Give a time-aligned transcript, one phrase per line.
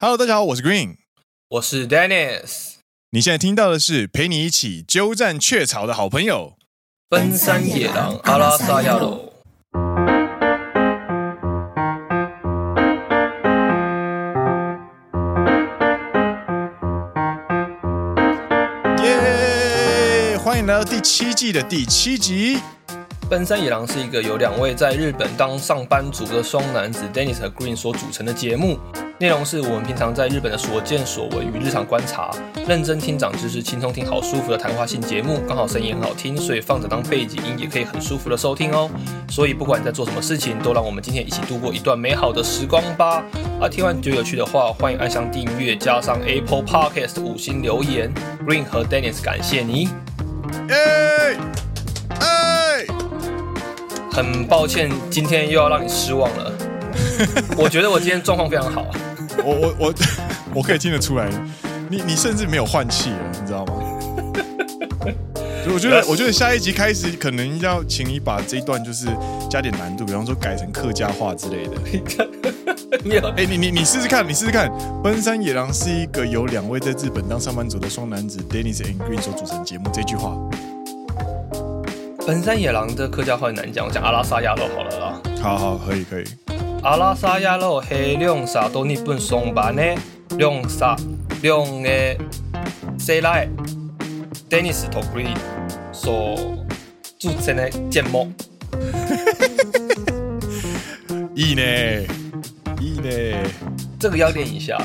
[0.00, 0.96] Hello，大家好，我是 Green，
[1.48, 2.74] 我是 Dennis。
[3.10, 6.54] 你现在听到的是陪你一起鸠占鹊巢的好朋友——
[7.08, 9.32] 奔山野狼阿拉萨亚罗。
[19.04, 20.36] 耶！
[20.38, 22.58] 欢迎来到第七季的第七集。
[23.28, 28.78] 奔山野郎是一个由两位在日本当上班族的双男子 Dennis 和 Green 所组成的节目。
[29.18, 32.30] 内容是我们平常在日本的所见所闻与日常观察，
[32.66, 35.40] 认真听长知识，轻松听好舒服的谈话性节目。
[35.48, 38.90] 刚好声音很好听，所以放着当背景音也可以很舒服的收听哦。
[39.30, 43.24] 所以不管你在做什么事情，都让我们今天一起度过一段美好的时光吧。
[43.60, 48.12] 啊，听完觉得有趣的话，欢迎按下订阅，加上 Apple Podcast 五星留言。
[48.46, 49.88] Green 和 Dennis 感谢你。
[50.68, 51.36] 哎
[52.20, 52.86] 哎，
[54.14, 56.52] 很抱歉，今天又要让你失望了。
[57.58, 58.86] 我觉得我今天状况非常好。
[59.44, 59.94] 我我我
[60.54, 61.28] 我可以听得出来，
[61.90, 63.74] 你你甚至没有换气了，你知道吗？
[65.64, 69.08] 所以我觉得我觉得下一集开始可能要请你把这一段就是
[69.50, 71.72] 加点难度，比方说改成客家话之类的。
[73.02, 74.70] 你有，哎，你你你试试看，你试试看，
[75.02, 79.90] 《奔山野狼》是一个由两位在日本当上班族的双男子 Dennis and Green 所组成节目。
[79.92, 80.30] 这句话，
[82.25, 85.21] 《奔山野郎》的客家话很难讲，我讲阿拉萨亚罗好了啦。
[85.41, 86.23] 好好，可以可以。
[86.83, 89.81] 阿拉萨亚罗黑两啥都日本上班呢？
[90.37, 90.95] 两啥
[91.41, 91.89] 两个
[92.97, 93.47] 谁来？
[94.49, 95.35] Dennis 和 Green
[95.91, 96.35] 所
[97.17, 98.31] 组成的节目。
[101.35, 102.07] いいね，
[102.79, 103.35] いいね。
[103.99, 104.77] 这个要练一下，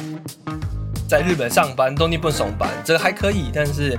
[1.09, 3.97] 在日本上班都日本上班，这个还可以，但是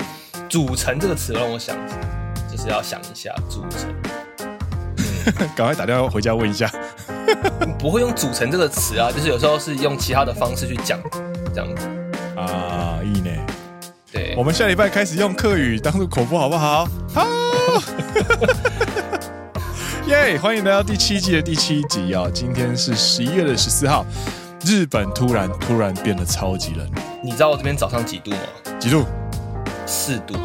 [0.49, 1.93] 组成这个词让我想，就
[2.59, 3.93] 是要想一下组成。
[5.55, 6.71] 赶快打电话回家问一下。
[7.79, 10.99] 不会用“组成”这个词啊，就是有时候是用其他的方式去讲，
[11.53, 11.87] 这样子
[12.35, 13.39] 啊，いいね。
[14.11, 16.87] 对，我们下礼拜开始用客语当做口播，好不好？
[17.13, 17.27] 好，
[20.07, 20.37] 耶！
[20.37, 22.27] 欢迎来到第七季的第七集啊！
[22.33, 24.05] 今天是十一月的十四号，
[24.63, 26.87] 日本突然突然变得超级冷。
[27.23, 28.37] 你知道我这边早上几度吗？
[28.79, 29.03] 几度？
[29.87, 30.35] 四度。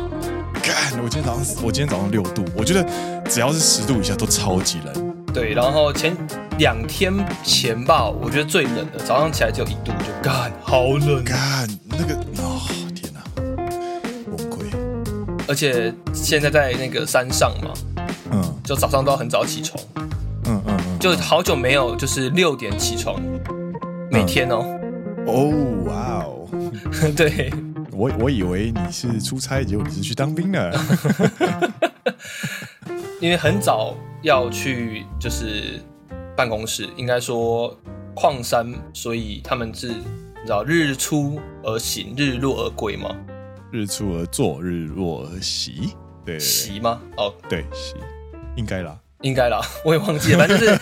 [1.05, 1.07] 干！
[1.07, 2.83] 我今天早上我今天早上六度，我觉得
[3.29, 5.13] 只要是十度以下都超级冷。
[5.33, 6.15] 对，然后前
[6.57, 12.61] 两天前吧，我觉得最冷的，早上起来只有一度，就干，好冷，干那个，哦
[12.95, 14.65] 天哪，崩溃！
[15.47, 17.71] 而且现在在那个山上嘛，
[18.31, 19.77] 嗯，就早上都要很早起床，
[20.45, 23.21] 嗯嗯嗯，就好久没有就是六点起床，
[24.09, 24.65] 每天哦，
[25.27, 25.51] 哦
[25.85, 26.47] 哇哦，
[27.15, 27.51] 对，
[27.95, 30.77] 我我以为你是出差，结果你是去当兵的。
[33.21, 35.81] 因为很早要去，就是
[36.35, 37.75] 办公室，应该说
[38.13, 43.15] 矿山，所以他们是你知道日出而行，日落而归吗？
[43.71, 45.95] 日出而作，日落而息，
[46.25, 47.01] 对，对，对，息吗？
[47.17, 47.95] 哦，对，息，
[48.57, 50.79] 应该啦，应该啦， 我也忘记了，反正就是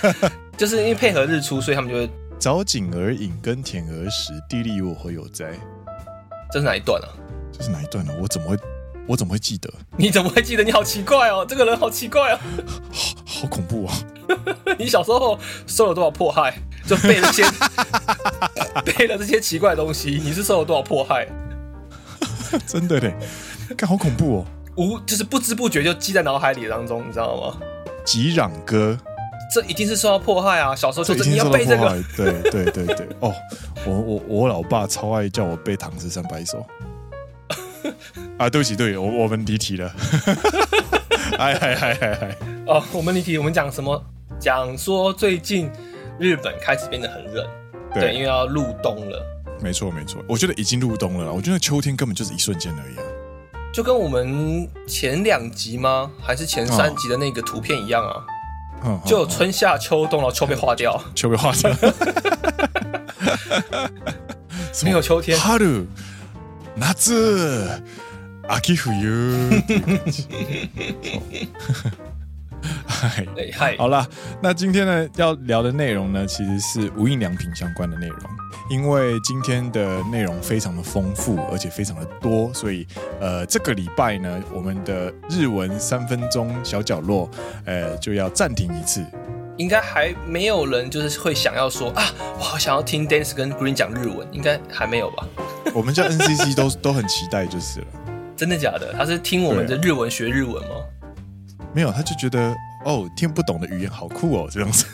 [0.57, 2.09] 就是因为配合日出，所以他们就会
[2.39, 5.53] 早景而饮，耕田而食，地利我何有哉？
[6.53, 7.09] 这是哪一段啊？
[7.51, 8.13] 这是哪一段呢？
[8.21, 8.55] 我怎么会？
[9.07, 9.67] 我怎么会记得？
[9.97, 10.63] 你怎么会记得？
[10.63, 12.39] 你好奇怪哦，这个人好奇怪哦，
[12.91, 13.93] 好，好恐怖啊！
[14.77, 16.53] 你小时候受了多少迫害？
[16.85, 17.51] 就背了这些
[18.85, 21.27] 背了这些奇怪的东西，你是受了多少迫害？
[22.67, 23.15] 真的嘞，
[23.75, 24.45] 看好恐怖哦！
[24.75, 27.57] 无就是不知不觉就记在脑海里当中，你知道吗？
[28.05, 28.95] 吉壤歌，
[29.53, 30.75] 这一定是受到迫害啊！
[30.75, 33.31] 小时候就是你要背这个，对对对对哦，
[33.85, 36.65] 我我我老爸超爱叫我背《唐诗三百首》。
[38.39, 39.93] 啊，对不起，对，我我们离题了。
[41.37, 42.37] 哎 嗨嗨嗨嗨！
[42.65, 44.03] 哦，我们离题，我们讲什么？
[44.39, 45.69] 讲说最近
[46.17, 47.47] 日本开始变得很冷，
[47.93, 49.23] 对，对，因为要入冬了。
[49.61, 51.31] 没错没错，我觉得已经入冬了。
[51.31, 53.03] 我觉得秋天根本就是一瞬间而已啊。
[53.71, 56.11] 就跟我们前两集吗？
[56.21, 58.25] 还是前三集的那个图片一样啊？
[58.85, 61.71] 嗯，就有春夏秋冬，然后秋被化掉，秋被化掉，
[64.83, 65.37] 没有秋天。
[65.37, 65.87] 夏、秋、
[71.87, 72.12] 冬。
[72.85, 74.07] 嗨嗨，好了，
[74.41, 78.19] 那今天呢要聊的内容呢，其实是无印良品相关的内容。
[78.69, 82.87] 因为今天的内容非常的丰富，而且非常的多，所以
[83.19, 87.29] 呃，这个礼拜呢，我们的日文三分钟小角落，
[87.65, 89.03] 呃，就要暂停一次。
[89.57, 92.05] 应该还没有人就是会想要说啊，
[92.39, 95.27] 我好想要听 Dennis 跟 Green 讲日文，应该还没有吧？
[95.75, 97.87] 我们叫 NCC 都都很期待就是了。
[98.35, 98.93] 真的假的？
[98.93, 100.75] 他是听我们的日文学日文吗？
[101.73, 104.85] 没有，他就觉得哦，听不懂的语言好酷哦，这样子。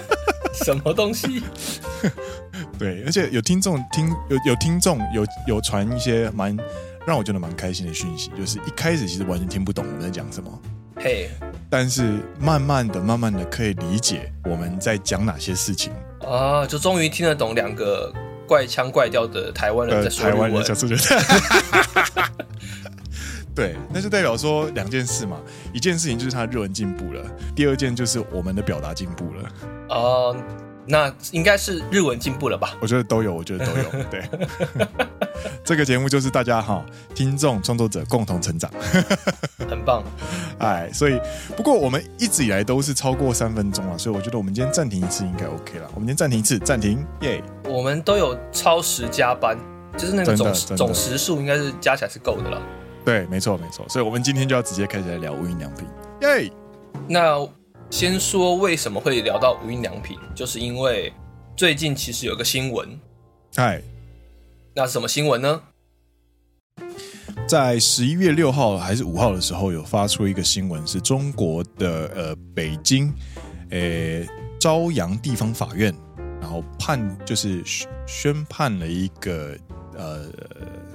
[0.64, 1.42] 什么东西？
[2.78, 6.56] 对，而且有听众听有有听众有有传一些蛮
[7.06, 10.50] 让我觉得蛮开心的讯息，就是一开始其实完全听不懂我们在讲什么，
[10.96, 11.28] 嘿，
[11.68, 15.92] 但是慢慢的、慢慢的可以理解我们在讲哪些事情。
[16.26, 18.12] 啊，就终于听得懂两个
[18.48, 20.64] 怪腔怪调的台湾人在说台湾人
[23.56, 25.40] 对，那就代表说两件事嘛，
[25.72, 27.24] 一件事情就是他日文进步了，
[27.54, 29.48] 第二件就是我们的表达进步了。
[29.88, 30.42] 哦、uh，
[30.86, 32.76] 那应该是日文进步了吧？
[32.82, 34.04] 我觉得都有，我觉得都有。
[34.10, 34.22] 对，
[35.64, 38.70] 这个节目就是大家哈，听众创作者共同成长，
[39.70, 40.04] 很棒。
[40.58, 41.18] 哎，所以
[41.56, 45.90] 不过我们一直以来都是超过三分钟啊，所以我觉得我们今天暂停一次应该 OK 了。
[45.94, 47.42] 我们今天暂停一次，暂停，耶！
[47.64, 49.56] 我们都有超时加班，
[49.96, 52.60] 就是那个总总时数应该是加起来是够的了。
[53.06, 55.86] 对，没错，没错，所以我们今天就要直接开始来聊无印良品，
[56.22, 56.50] 耶！
[57.06, 57.48] 那
[57.88, 61.12] 先说为什么会聊到无印良品，就是因为
[61.56, 62.98] 最近其实有个新闻，
[63.54, 63.80] 嗨，
[64.74, 65.62] 那是什么新闻呢？
[67.46, 73.14] 在十一月六号还是五号的时候，有发出一个新闻，是中国的呃北京，
[73.70, 74.26] 呃
[74.58, 75.94] 朝阳地方法院，
[76.40, 77.62] 然后判就是
[78.04, 79.56] 宣判了一个
[79.96, 80.24] 呃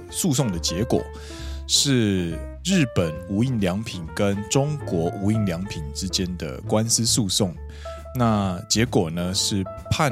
[0.10, 1.02] 诉讼的结果。
[1.74, 2.32] 是
[2.66, 7.56] 日本无印良品跟中国无印良品之间的官司诉讼，
[8.14, 10.12] 那结果呢是判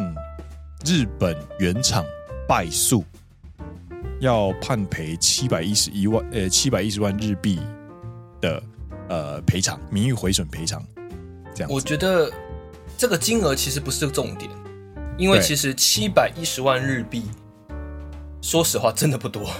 [0.85, 2.05] 日本原厂
[2.47, 3.03] 败诉，
[4.21, 7.59] 要判赔七百一十一万呃七百一十万日币
[8.39, 8.63] 的
[9.09, 10.81] 呃赔偿，名誉毁损赔偿。
[11.53, 12.31] 这样，我觉得
[12.97, 14.49] 这个金额其实不是重点，
[15.17, 17.23] 因为其实七百一十万日币，
[18.41, 19.51] 说实话真的不多。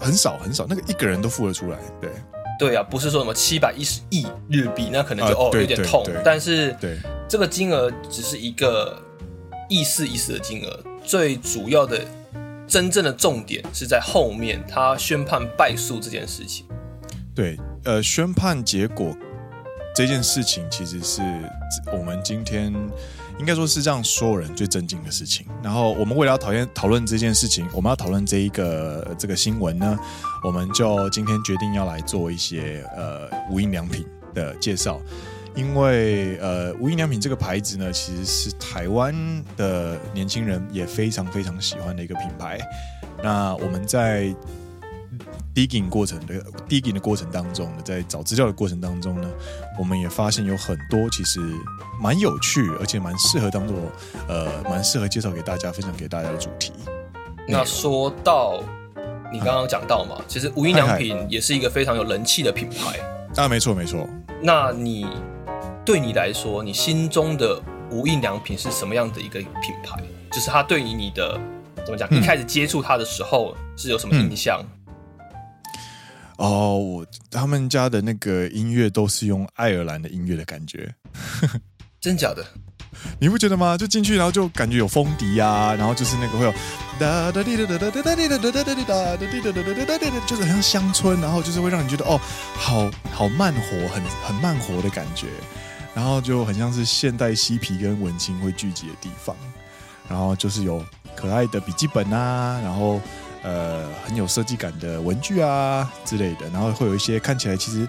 [0.00, 2.10] 很少很少，那个一个人都付得出来，对
[2.58, 6.98] 对啊，不是说什么七百一十亿日币，那可能就、呃、哦有点痛，但是对
[7.28, 9.00] 这个金额只是一个
[9.68, 12.00] 意思意思的金额，最主要的
[12.66, 16.66] 真正的重点是在后面，他宣判败诉这件事情。
[17.34, 19.16] 对，呃，宣判结果
[19.94, 21.22] 这件事情其实是
[21.92, 22.74] 我们今天。
[23.40, 25.46] 应该说是让所有人最震惊的事情。
[25.62, 29.98] 然后我们为了要讨厌讨论这件事情，我们要讨论这一个这个新闻呢，
[30.44, 34.04] 我们就今天决定要来做一些呃无印良品
[34.34, 35.00] 的介绍。
[35.56, 39.14] 因为呃无印良品这个牌子呢，其实是台湾
[39.56, 42.60] 的年轻人也非常非常喜欢的一个品牌。
[43.22, 44.34] 那我们在
[45.54, 49.28] digging 过程的 digging 的过程当中呢，在找资料的过程当中呢，
[49.78, 51.40] 我们也发现有很多其实
[52.00, 53.76] 蛮有趣，而且蛮适合当做
[54.28, 56.72] 呃蛮适合介绍给大家、分享给大家的主题。
[57.48, 58.62] 那说到
[59.32, 62.98] 你刚刚讲到嘛，啊、其实无印良品也是一个非常有人气的品牌
[63.42, 64.08] 啊，没错没错。
[64.40, 65.06] 那你
[65.84, 67.60] 对你来说，你心中的
[67.90, 70.00] 无印良品是什么样的一个品牌？
[70.30, 71.38] 就是它对于你的
[71.84, 72.18] 怎么讲、嗯？
[72.18, 74.60] 一开始接触它的时候是有什么印象？
[74.62, 74.79] 嗯
[76.40, 80.90] 哦，我他们家的那个音乐都是用爱尔兰的音乐的感觉，
[82.00, 82.42] 真假的？
[83.18, 83.76] 你不觉得吗？
[83.76, 86.52] 就进去，然后就感觉有风笛啊，然后就是那个会有
[86.98, 92.18] 哒哒滴哒哒哒哒哒滴哒哒哒滴哒哒滴哒哒哒哒哒，就是很像乡村，然后就是会让你觉得哦，
[92.54, 95.26] 好好慢活，很很慢活的感觉，
[95.94, 99.36] 然后就很像是现代嬉皮跟文青会聚集的地方，
[100.08, 100.82] 然后就是有
[101.14, 102.98] 可爱的笔记本啊，然后。
[103.42, 107.88] 呃，很有设计感的文具啊之类的，然后会有一些看起来其实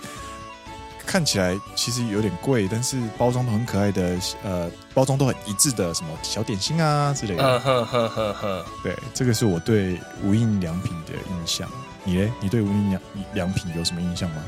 [1.06, 7.44] 看起来其实有点贵，但是包装都很可爱的，呃，包装都很一致的什么小点心啊之类的。
[7.44, 8.66] 嗯哼哼哼哼。
[8.82, 11.70] 对，这个是我对无印良品的印象。
[12.04, 12.34] 你呢？
[12.40, 13.02] 你对无印良
[13.34, 14.44] 良品有什么印象吗？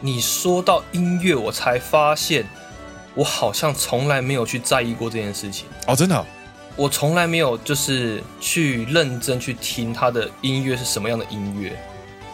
[0.00, 2.46] 你说到音乐，我才发现
[3.14, 5.66] 我好像从来没有去在意过这件事情。
[5.86, 6.24] 哦，真的哦？
[6.76, 11.74] 我从来没有就是去认真去听他的音乐是什么样的音乐，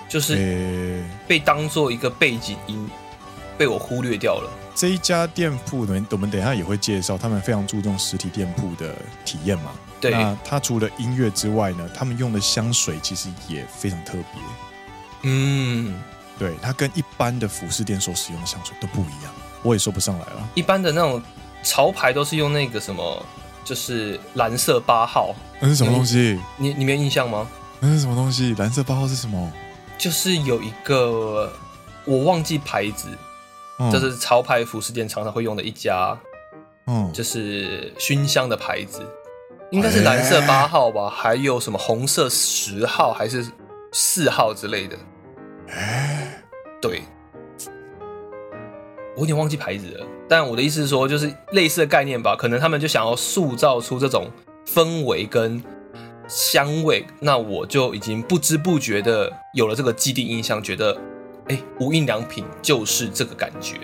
[0.08, 2.90] 就是被当做一个背景音
[3.56, 4.50] 被我忽略掉了。
[4.74, 8.92] 这一家店铺，我们我们等一下也会介绍，他们非常注重实体店铺的
[9.24, 9.70] 体验嘛。
[10.00, 14.42] 对，那他除了音乐之外呢，他们用的香水其实也非常特别。
[15.22, 15.94] 嗯，
[16.36, 19.32] 对，它跟一般的服饰店所使用的香水都不一样，
[19.62, 20.48] 我也说不上来了。
[20.54, 21.22] 一般的那种
[21.62, 23.24] 潮牌都是用那个什么。
[23.64, 26.38] 就是蓝色八号，那是什么东西？
[26.56, 27.48] 你你，你没有印象吗？
[27.80, 28.54] 那是什么东西？
[28.58, 29.52] 蓝色八号是什么？
[29.98, 31.52] 就是有一个
[32.04, 33.08] 我忘记牌子，
[33.92, 36.18] 就是潮牌服饰店常常会用的一家，
[36.86, 39.06] 嗯，就是熏香的牌子，
[39.70, 41.08] 应该是蓝色八号吧？
[41.08, 43.46] 还有什么红色十号还是
[43.92, 44.96] 四号之类的？
[45.68, 46.42] 哎，
[46.80, 47.02] 对，
[49.14, 50.06] 我有点忘记牌子了。
[50.32, 52.34] 但我的意思是说，就是类似的概念吧。
[52.34, 54.30] 可能他们就想要塑造出这种
[54.66, 55.62] 氛围跟
[56.26, 60.96] 香味，那我就已经不知不觉的有了这个既定印象，觉得，
[61.48, 63.76] 哎，无印良品就是这个感觉。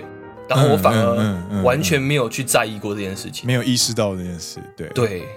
[0.48, 4.58] 然后我反而完全没有去在意过这件事情，没有意识到这件事。
[4.74, 5.28] 对对，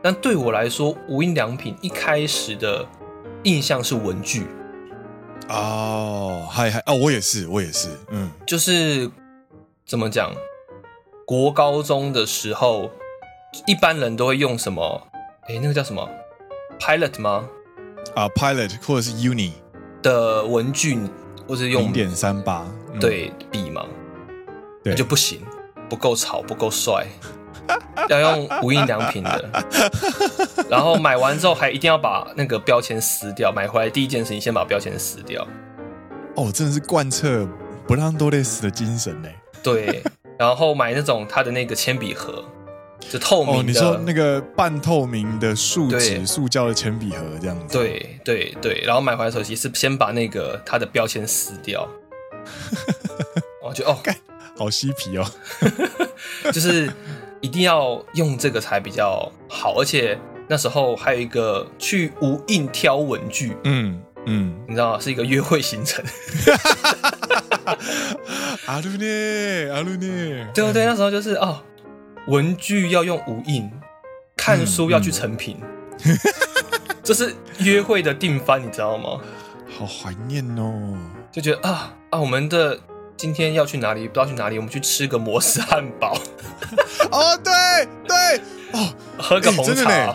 [0.00, 2.86] 但对我来说，无印良品一开始的
[3.42, 4.46] 印象是文具。
[5.48, 9.10] 哦，嗨嗨，哦，我也是，我也是，嗯，就是
[9.84, 10.32] 怎么讲，
[11.30, 12.90] 国高中的时候，
[13.64, 15.00] 一般人都会用什么？
[15.42, 16.10] 哎，那个叫什么
[16.80, 17.48] ？Pilot 吗？
[18.16, 19.52] 啊，Pilot 或者是 Uni
[20.02, 20.98] 的文具，
[21.46, 22.66] 或者用零点三八
[23.00, 23.86] 对笔嘛？
[24.82, 25.40] 对，就不行，
[25.88, 27.06] 不够潮，不够帅，
[28.08, 29.48] 要用无印良品的。
[30.68, 33.52] 然后买完之后还一定要把那个标签撕掉。
[33.52, 35.46] 买回来第一件事情，先把标签撕掉。
[36.34, 37.46] 哦，真的是贯彻
[37.86, 39.28] 不让多类似的精神呢。
[39.62, 40.02] 对，
[40.40, 42.42] 然后买那种它的那个铅笔盒，
[43.10, 43.60] 就透明的。
[43.60, 47.76] 哦，你说那个半透明的树脂、塑胶的铅笔盒这样子。
[47.76, 51.86] 对对对，然后买回来的时候，也是先把那个它的标签撕掉。
[53.62, 53.98] 我觉得哦。
[54.56, 55.24] 好嬉皮哦，
[56.52, 56.90] 就是
[57.40, 60.18] 一定要用这个才比较好，而且
[60.48, 65.00] 那时候还有一个去无印挑文具，嗯嗯，你知道吗？
[65.00, 66.04] 是一个约会行程。
[68.66, 70.84] 阿鲁内，阿鲁内，对不对？
[70.84, 71.60] 那时候就是哦，
[72.26, 73.70] 文具要用无印，
[74.36, 75.58] 看书要去成品，
[76.04, 76.18] 嗯嗯、
[77.02, 79.20] 这是约会的定番，你知道吗？
[79.78, 80.96] 好怀念哦，
[81.32, 82.78] 就觉得啊啊，我们的。
[83.16, 84.08] 今天要去哪里？
[84.08, 86.16] 不知道去哪里，我们去吃个摩斯汉堡。
[87.12, 87.52] 哦，对
[88.08, 88.16] 对
[88.72, 90.14] 哦，喝个红茶，欸、真的呢，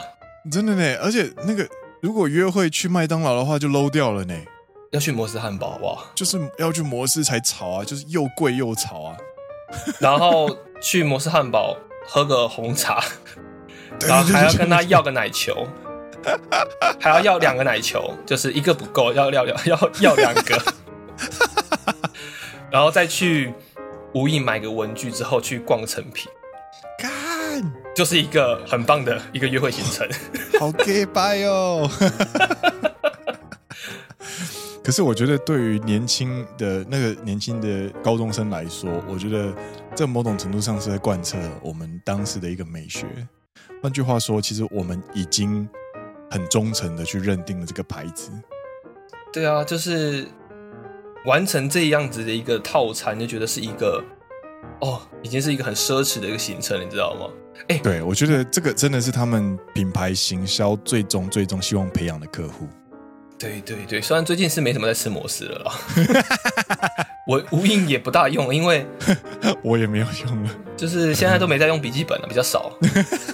[0.51, 0.97] 真的呢。
[1.03, 1.63] 而且那个，
[2.01, 4.35] 如果约会去麦当劳的话，就 low 掉了呢。
[4.91, 6.07] 要去摩斯汉堡好不好？
[6.15, 9.17] 就是要去摩斯才潮啊，就是又贵又潮啊。
[9.99, 11.75] 然后去摩斯汉堡
[12.07, 13.03] 喝个红茶，
[14.07, 15.67] 然后还要跟他要个奶球，
[16.99, 20.61] 还要要两个奶球，就是一个不够，要要要 要要两个。
[22.71, 23.53] 然后再去
[24.13, 26.44] 无印买个文具，之后去逛成品，干
[27.95, 30.07] 就是一个很棒的一个约会行程，
[30.59, 31.89] 好 gay 拜哦。
[34.83, 39.51] 可是我觉得，对于年轻的那个年轻的高中生来说，我觉得
[39.95, 43.07] 这某种程度上是在贯彻我们当时的一个美学。
[43.81, 45.67] 换句话说，其实我们已经
[46.29, 48.29] 很忠诚的去认定了这个牌子。
[49.33, 50.27] 对啊，就是。
[51.25, 53.99] 完成这样子的一个套餐，就觉得是一个
[54.79, 57.25] 哦，已经是一个很奢侈的一个行程，你知道吗？
[57.67, 62.67] 哎，对，我觉得这个真的是他们品牌行销最终最终希望培养的客户。
[63.37, 65.73] 对对对，虽然最近是没什么在吃摩斯了啦，
[67.27, 68.85] 我无印也不大用，因为
[69.61, 72.71] 我也没有用了，就是现在都没在用笔记本了，比较少。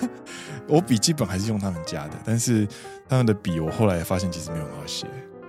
[0.67, 2.67] 我笔记本还是用他们家的，但是
[3.07, 5.05] 他们的笔我后来发现其实没有很好写。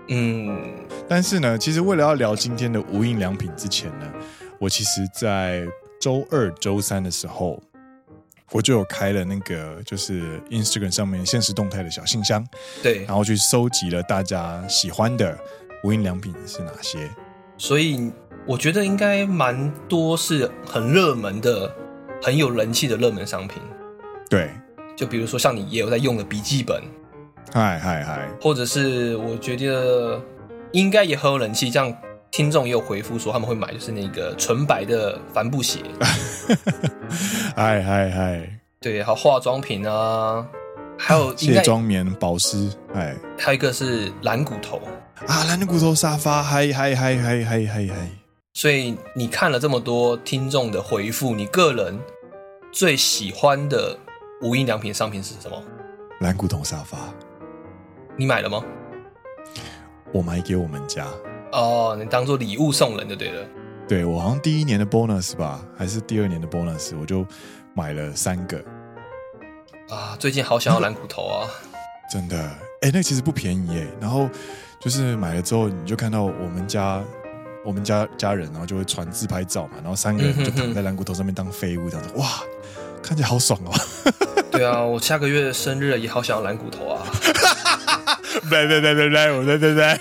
[0.08, 0.60] 嗯，
[1.08, 4.12] 但是呢，其实为了要聊今天的无印良品之前呢，
[4.58, 5.64] 我其实，在
[6.00, 7.62] 周二、周三的时候，
[8.52, 12.47] 我就有开了那个就是 Instagram 上面现实动态的小信箱，
[12.82, 15.37] 对，然后去收集了大家喜欢的
[15.82, 17.09] 无印良品是哪些。
[17.56, 18.12] 所以
[18.47, 21.75] 我觉得应该蛮多是很热门的、
[22.23, 23.62] 很有人气的热门商品。
[24.28, 24.50] 对，
[24.94, 26.82] 就比如说像你也有在用的笔记本。
[27.52, 28.28] 嗨嗨嗨！
[28.40, 30.18] 或者是我觉得
[30.71, 31.94] 应该也很有人气，这样
[32.30, 35.80] 听众也有回复说他们会买，就是那个纯白的帆布鞋。
[37.56, 38.59] 嗨嗨嗨！
[38.80, 40.47] 对，还有化妆品啊，
[40.99, 44.80] 还有卸妆棉、保湿，哎，还有一个是蓝骨头
[45.26, 48.11] 啊，蓝骨头沙发，嗨嗨嗨嗨嗨嗨嗨！
[48.54, 51.99] 所以你看了这么多听众的回复，你个人
[52.73, 53.99] 最喜欢的
[54.40, 55.62] 无印良品商品是什么？
[56.21, 56.99] 蓝骨头沙发。
[58.16, 58.64] 你买了吗？
[60.12, 61.06] 我买给我们家
[61.52, 63.47] 哦，你当做礼物送人就对了。
[63.92, 67.26] 对，我好像第一年的 bonus 吧，还是第二年的 bonus，我就
[67.75, 68.56] 买了三个。
[69.90, 71.46] 啊，最近好想要蓝骨头啊！
[72.11, 72.38] 真的，
[72.80, 73.87] 哎，那其实不便宜哎。
[74.00, 74.30] 然后
[74.80, 77.04] 就是买了之后，你就看到我们家
[77.66, 82.26] 我们家家人，然后就会传自拍照嘛，然后三个人就躺在蓝骨头上面当废物这样子，哇，
[83.02, 83.72] 看起来好爽哦。
[84.50, 87.04] 对啊，我下个月生日也好想要蓝骨头啊。
[88.50, 90.00] 来来来来来，我来来来，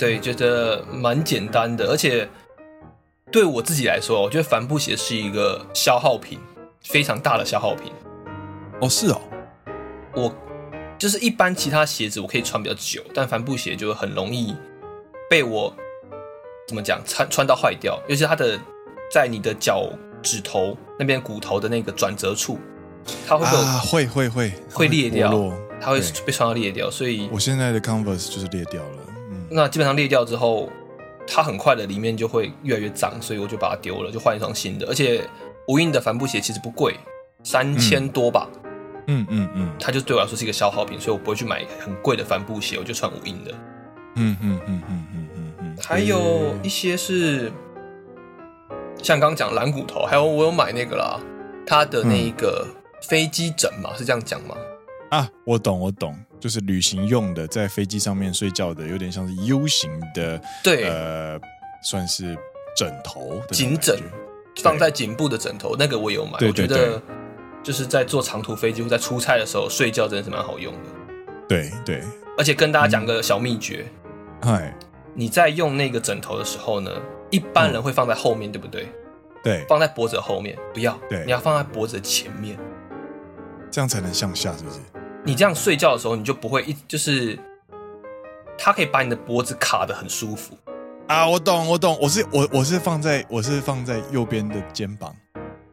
[0.00, 2.26] 对，觉得蛮简单的，而且
[3.30, 6.38] 对我自己来说，我觉得帆布鞋是一个消耗品，
[6.84, 7.92] 非常大的消耗品。
[8.80, 9.20] 哦，是哦，
[10.14, 10.34] 我
[10.98, 14.56] 就是一般其他鞋子我可以穿比较久，但帆布鞋就很容易
[15.28, 15.70] 被我
[16.66, 18.58] 怎么讲穿穿到坏掉，尤其是它的
[19.12, 19.86] 在你的脚
[20.22, 22.58] 趾头那边骨头的那个转折处，
[23.28, 25.30] 它会啊，会会会会裂掉。
[25.78, 28.98] 它会被穿到裂掉，所以我现在的 Converse 就是裂掉了。
[29.50, 30.68] 嗯，那基本上裂掉之后，
[31.26, 34.86] 它很快的里面就会越来越脏，所以我就把它丢了，就换一双新的。
[34.86, 35.28] 而且
[35.68, 36.94] 无印的帆布鞋其实不贵，
[37.42, 38.48] 三千多吧。
[39.06, 43.50] 嗯嗯嗯，它就对我来说是一个消耗品，所以我不会去买很贵的帆布鞋，我就穿无印的。
[44.14, 45.76] 嗯嗯嗯嗯嗯嗯嗯。
[45.82, 47.50] 还有一些是
[49.02, 51.18] 像刚刚讲蓝骨头，还有我有买那个啦，
[51.66, 52.66] 它的那个
[53.02, 54.54] 飞机枕嘛，是这样讲吗？
[55.10, 61.38] 啊，我懂，我懂，就是旅行用的，在飞机上面睡觉的，有点像是 U 型的，对，呃，
[61.82, 62.36] 算是
[62.74, 63.98] 枕头，颈枕，
[64.62, 67.02] 放在颈部的枕头，那个我有买，对对对，我觉得
[67.62, 70.90] 就是在坐长途飞机或在出差的时候睡觉，真的是蛮好用的。
[71.46, 72.02] 对对，
[72.38, 73.84] 而且跟大家讲个小秘诀，
[74.40, 76.90] 嗨、嗯，你在用那个枕头的时候呢，
[77.28, 78.88] 一般人会放在后面，嗯、对不对？
[79.42, 82.58] 对，放在脖子后面，不要，对，你要放在脖子的前面，
[83.70, 84.78] 这样才能向下，是不是？
[85.24, 87.38] 你这样睡觉的时候，你就不会一就是，
[88.58, 90.56] 它可以把你的脖子卡的很舒服。
[91.06, 91.28] 啊！
[91.28, 95.14] 我懂，我懂，我是我我是放在我是放在右边的肩膀。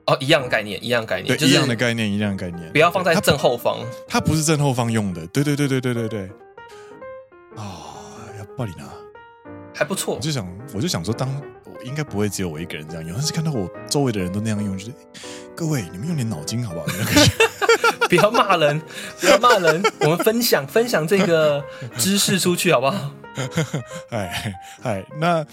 [0.07, 3.77] 哦，一样的概念，一样概念，对，就是、一样的概念，一样的概念，不要放在正后方。
[4.07, 6.21] 它，它不是正后方用的，对对对对对对对，
[7.55, 7.93] 啊、哦，
[8.39, 8.89] 要抱你呢，
[9.75, 11.29] 还不错，我就想我就想说，当
[11.65, 14.93] 我应该不会只有我一个人这样用，但是看到我周围的人都那样用，就是
[15.55, 16.85] 各位你们用点脑筋好不好？
[18.09, 18.81] 不要骂人，
[19.19, 19.83] 不要骂人。
[20.01, 21.63] 我们分享分享这个
[21.97, 23.11] 知识出去，好不好？
[24.09, 25.45] 哎哎，那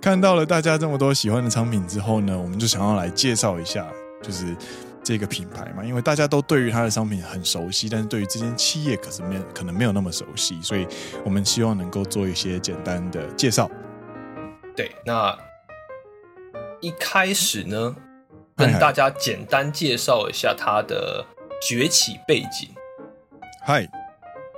[0.00, 3.86] 看到了大家这么多喜欢的商品之后呢，我们就想要来介绍一下，
[4.22, 4.54] 就是
[5.02, 5.82] 这个品牌嘛。
[5.82, 10.86] 因为大家都对于它的商品很熟悉，但是对于这间企业可是没可能没有那么熟悉，所以
[11.24, 13.70] 我们希望能够做一些简单的介绍。
[14.76, 15.34] 对，那
[16.80, 17.96] 一开始呢，
[18.56, 21.24] 跟大家简单介绍一下它的。
[21.68, 22.68] 崛起背景，
[23.64, 23.88] 嗨，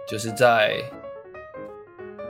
[0.08, 0.76] 就是在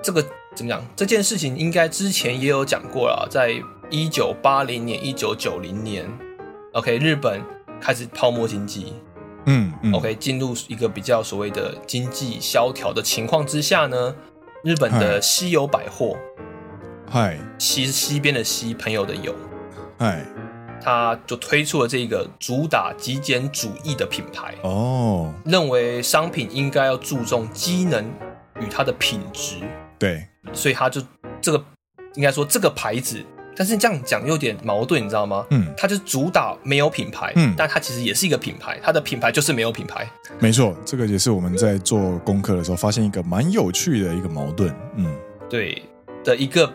[0.03, 0.21] 这个
[0.55, 0.85] 怎么讲？
[0.97, 3.55] 这件事情应该之前也有讲过了，在
[3.89, 6.05] 一九八零年、一九九零年
[6.73, 7.41] ，OK，日本
[7.81, 8.95] 开始泡沫经济，
[9.47, 14.17] 嗯，嗯，OK，进入一个比较所谓的经济萧条的情况之下呢，
[14.65, 16.17] 日本的西友百货，
[17.09, 19.33] 嗨，西西边的西，朋友的友，
[19.99, 20.25] 嗨。
[20.85, 28.05] 他就推出了这个主打极简主义的品牌哦，认为商品应该要注重机能
[28.61, 29.57] 与它的品质，
[29.99, 31.01] 对，所以他就
[31.41, 31.65] 这个
[32.17, 33.19] 应该说这个牌子，
[33.57, 35.47] 但是这样讲有点矛盾，你知道吗？
[35.51, 40.07] 嗯，他就主打没有品牌，嗯，但他其实也是一个品牌，它的品牌就是没有品牌，
[40.39, 45.17] 没错，这个也是我们在做功课的时候发现一个蛮有趣的一个矛盾，嗯，
[45.49, 45.83] 对
[46.23, 46.71] 的一个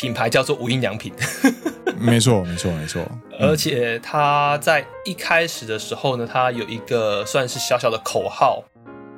[0.00, 1.12] 品牌叫做无印良品。
[1.98, 3.02] 没错，没错，没错。
[3.40, 8.62] 而且他在一开始的时候呢，他有一个算是小小的口号，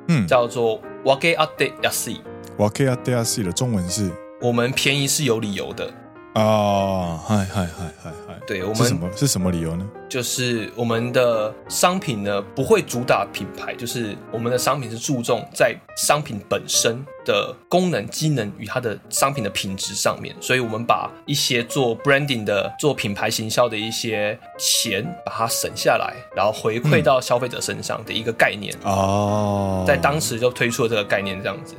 [0.07, 2.21] 嗯，叫做“わけあって安い”。
[2.57, 5.91] わけあって安い的中文是“我们便宜是有理由的”。
[6.34, 8.34] 啊，嗨嗨嗨嗨嗨！
[8.44, 9.88] 对我们是什么是什么理由呢？
[10.08, 31.76] 就是我们的商品呢不会主打品牌，就是我们的商品是注重在商品本身的功能、机能与它的商品的品质上面，所以我们把一些做 branding 的、做品牌行销的一些钱把它省下来，然后回馈到消费者身上的一个概念哦，在当时就推出了这个概念，这样子。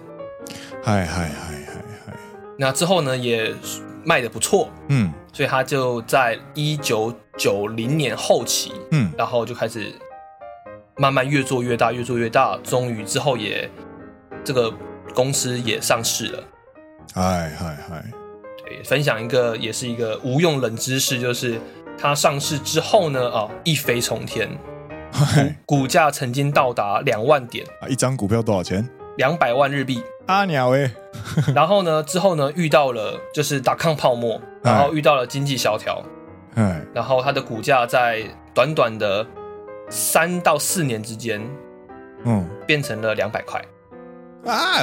[0.82, 2.14] 嗨嗨嗨嗨嗨！
[2.58, 3.54] 那之后呢也。
[4.06, 9.92] 卖的不错，嗯，所以他就在一九九零年后期，嗯，然后就开始
[10.96, 13.70] 慢慢越做越大，越做越大，终于之后也
[14.44, 14.72] 这个
[15.14, 16.44] 公司也上市了。
[17.14, 18.06] 嗨嗨嗨，
[18.64, 21.60] 对，分享一个也是一个无用冷知识，就是
[21.98, 24.50] 它上市之后呢，啊，一飞冲天，
[25.66, 27.66] 股股价曾经到达两万点。
[27.82, 28.88] 啊，一张股票多少钱？
[29.18, 30.04] 两百万日币。
[30.28, 30.92] 阿鸟哎，
[31.54, 36.04] 然后呢，之后呢，遇到了就是打抗泡沫，然后遇到了经济萧条，
[36.94, 38.24] 然后它的股价在
[38.54, 39.26] 短短的
[39.90, 41.48] 三到四年之间，
[42.24, 43.64] 嗯，变成了两百块。
[44.46, 44.82] 啊，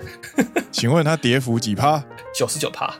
[0.70, 2.02] 请问它跌幅几趴？
[2.34, 2.92] 九十九趴，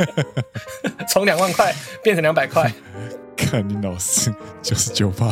[1.06, 2.72] 从两万块变成两百块。
[3.38, 5.30] 看你老师九十九趴，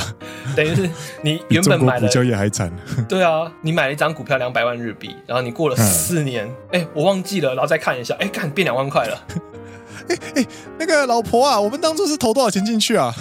[0.54, 0.88] 等于是
[1.22, 2.72] 你原本买的股交易还惨。
[3.08, 9.26] 对啊，你买了一张股票两百万日币，然后你过了四年，哎、嗯，我忘记了，然后再看一下，哎，看变两万块了。
[10.08, 10.46] 哎哎，
[10.78, 13.12] 那个老婆啊，我们当初是投多少钱进去啊？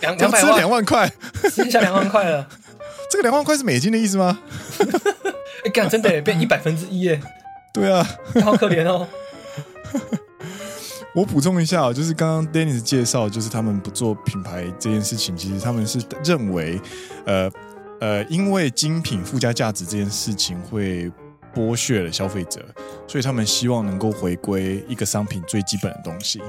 [0.00, 1.12] 两 两百万，两万块，
[1.52, 2.48] 剩下两万块了。
[3.10, 4.38] 这个两万块是美金的意思吗？
[5.64, 7.20] 哎，干，真的也变一百分之一耶。
[7.74, 8.08] 对啊，
[8.42, 9.06] 好可怜哦。
[11.14, 16.80] 我补充一下，就是刚刚 Dennis 介绍，就是他们不做品牌这件事情，其实他们是认为，
[17.26, 17.50] 呃
[18.00, 21.10] 呃，因为精品附加价值这件事情会
[21.54, 22.64] 剥削了消费者，
[23.06, 26.40] 所以他们希望能够回归一个商品最基本的东西。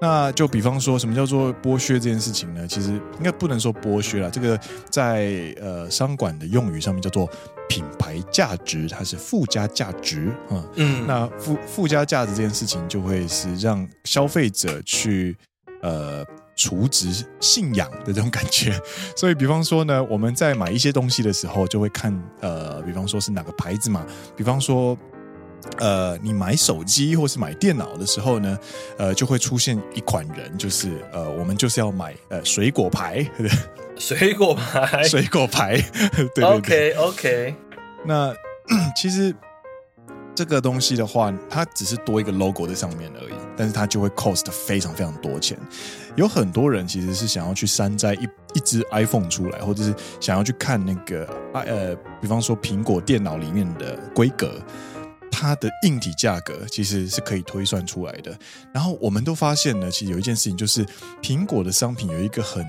[0.00, 2.66] 那就比方说什么叫做剥削这件事情呢？
[2.66, 4.58] 其实应该不能说剥削了，这个
[4.90, 7.28] 在呃商管的用语上面叫做。
[7.70, 15.36] 品牌价值，它是附加价值，嗯嗯，那附附加价值这件事情，就会是让消费者去
[15.82, 16.24] 呃
[16.58, 18.78] 储值信仰的这种感觉。
[19.16, 24.04] 所以，比方说呢，我们在买一些东西的时候，就会看呃，比方说是哪个牌子嘛，
[24.36, 24.98] 比方说
[25.78, 28.58] 呃，你买手机或是买电脑的时候呢，
[28.96, 33.24] 呃，就会出现一款人，就是呃，我们就是要买呃水果牌？
[33.96, 35.80] 水果牌，水果牌，
[36.34, 37.54] 对对对，OK OK。
[38.04, 38.34] 那
[38.96, 39.34] 其实
[40.34, 45.58] 这个东西的话，它只是多一个 logo 在上面而已，但是它就会 cost 非常非常多钱。
[46.18, 54.60] 有很多人其实是想要去山寨一一只 iPhone 出来，或者是想要去看那个呃，比方说苹果电脑里面的规格，
[55.30, 58.36] 它的硬体价格其实是可以推算出来的。
[58.72, 60.84] 然后我们都发现呢，其实有一件事情就是
[61.22, 62.66] 苹果的商品有一个很。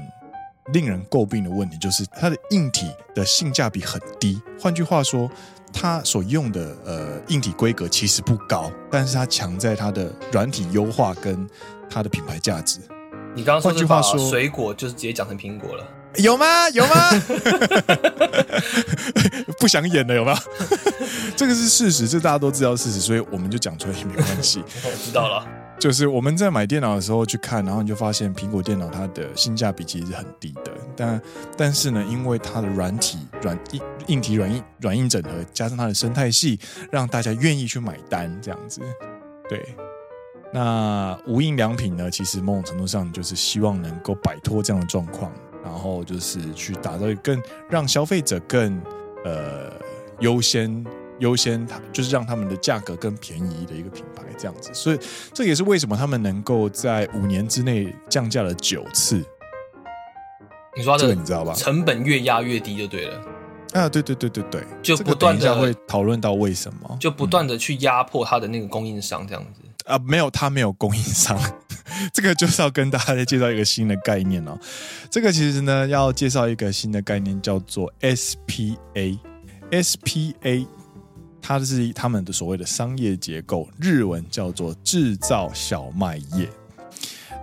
[0.71, 4.39] 令人诟病的问题就是它的硬体的性价比很低。
[4.59, 5.27] 换句话说，
[5.73, 11.49] 它所用的呃硬体规格其实不高，但是它强在它的软体优化跟
[11.89, 12.81] 它的品牌价值。
[13.39, 16.69] 你刚刚说句话说水果就是直接讲成苹果了，有吗？
[16.71, 17.09] 有吗？
[19.57, 20.37] 不想演了有吗？
[21.37, 24.61] 这个是事实，这大家都知道事实，所以我们就讲出来也没关系。
[24.83, 25.47] 我知道了。
[25.79, 31.21] 就是我们在买电脑的时候去看，然后你就发现苹果电脑它的性价比其实是很低的，但
[31.55, 36.59] 但是呢，因为它的软体软硬硬体软硬软硬整合，加上它的生态系，
[36.91, 38.81] 让大家愿意去买单这样子。
[39.47, 39.73] 对，
[40.53, 45.31] 那无印良品呢，其实某种程度上就是希望能够摆脱这样的状况，
[45.63, 48.81] 然后就是去打造一个更让消费者更
[49.25, 49.71] 呃
[50.19, 50.85] 优先。
[51.19, 54.99] 优先，它就是让他们的价格更便宜的一个品牌，这样子，所以
[55.33, 59.21] 这也是为什么他们能够在五年之内降价了九次。
[60.77, 61.53] 你说这个你知道吧？
[61.53, 63.21] 成本越压越低就对了。
[63.73, 69.59] 啊，对对对对对，就不断的会讨论到为什么，就不断的去压迫他的那个供应商这样子。
[69.89, 71.37] 啊，没有，他没有供应商，
[72.13, 74.57] 这个就是要跟大家介绍一个新的概念哦。
[75.09, 79.17] 这个其实呢，要介绍一个新的概念，叫做 SPA。
[79.71, 80.67] SPA，
[81.41, 86.49] 它是他们的所谓的商业结构，日文叫做制造小麦业。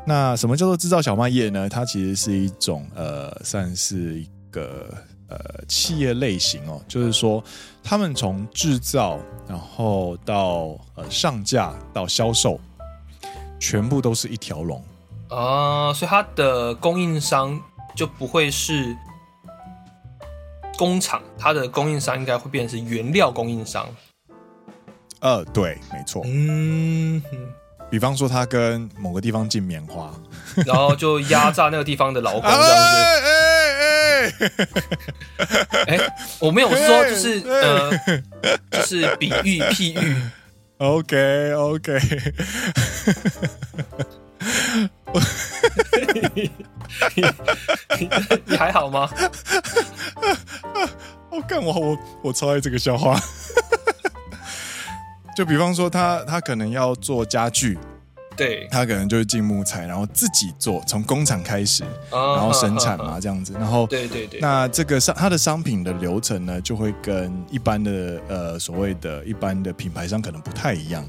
[0.06, 1.68] 那什么叫做制造小麦业呢？
[1.68, 4.92] 它其实是一种呃，算是一个
[5.28, 7.42] 呃企业类型哦，就是说
[7.82, 12.60] 他们从制造，然后到呃上架到销售，
[13.58, 14.82] 全部都是一条龙
[15.28, 17.60] 啊，所以它的供应商
[17.94, 18.96] 就不会是。
[20.78, 23.88] 工厂，它的供应商应该会变成是原料供应商。
[25.20, 26.20] 呃，对，没错。
[26.26, 27.22] 嗯，
[27.90, 30.12] 比方说他跟某个地方进棉花，
[30.66, 33.45] 然后就压榨那个地方的劳工 这样子。
[35.86, 35.98] 哎
[36.40, 37.90] 我没有说，就是呃，
[38.70, 40.16] 就是比喻譬喻。
[40.78, 41.98] OK OK。
[46.34, 46.50] 你
[48.46, 49.08] 你还好吗？
[51.30, 53.18] 我干我我我超爱这个笑话。
[55.36, 57.78] 就比方说他，他他可能要做家具，
[58.36, 63.52] 对，他可能就是进木材，然后自己做，从工厂开始，然后生产嘛，这样子。
[63.54, 71.04] 然后对对对，那这个商他的商品的流程呢，就会跟一般的呃所谓的一般的品牌商可能不太一样。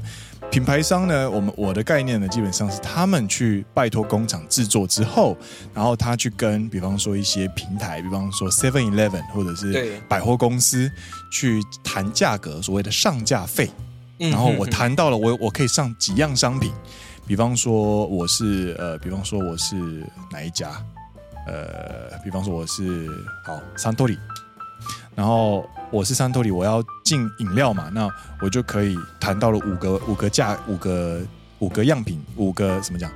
[0.50, 5.36] 品牌商呢，我们我的概念呢，基本上是他们去拜托工厂制作之后，
[5.74, 10.90] 然后他去跟，比方说一些平台，比方说 Seven Eleven 或者是百货公司
[11.30, 13.70] 去谈价格，所谓的上架费。
[14.18, 16.72] 然后我谈到了，我我可以上几样商品，
[17.28, 19.76] 比方说我是呃，比方说我是
[20.32, 20.72] 哪一家，
[21.46, 23.08] 呃，比方说我是
[23.46, 24.18] 好三托里，
[25.14, 25.70] 然后。
[25.90, 28.10] 我是三托里，我要进饮料嘛，那
[28.42, 31.22] 我就可以谈到了五个五个价五个
[31.60, 33.10] 五个样品五个怎么讲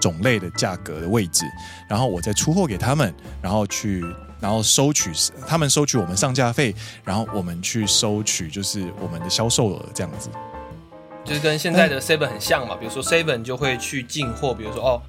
[0.00, 1.44] 种类的价格的位置，
[1.86, 4.02] 然后我再出货给他们，然后去
[4.40, 5.12] 然后收取
[5.46, 6.74] 他们收取我们上架费，
[7.04, 10.30] 然后我们去收取就是我们的销售额这样子，
[11.24, 12.76] 就是跟现在的 Seven 很像嘛。
[12.76, 15.02] 比如说 Seven 就会去进货，比如说哦，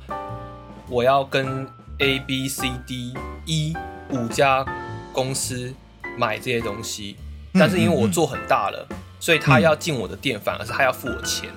[0.89, 1.67] 我要跟
[1.99, 3.13] A B C D
[3.45, 3.73] E
[4.09, 4.65] 五家
[5.11, 5.73] 公司
[6.17, 7.17] 买这些东西，
[7.53, 11.49] 但是因为我做很大了，嗯嗯嗯，所以他要进我的店，反而是他要付我钱。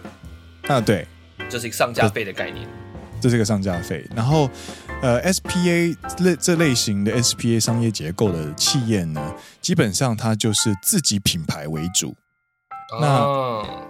[0.68, 1.06] 啊，对，
[1.48, 2.68] 这是一个上架费的概念。
[3.20, 4.06] 这是一个上架费。
[4.14, 4.48] 然后，
[5.02, 12.14] 呃，SPA 类这类型的 SPA 商业结构的企业呢，基本上它就是自己品牌为主。
[12.92, 13.87] 哦、那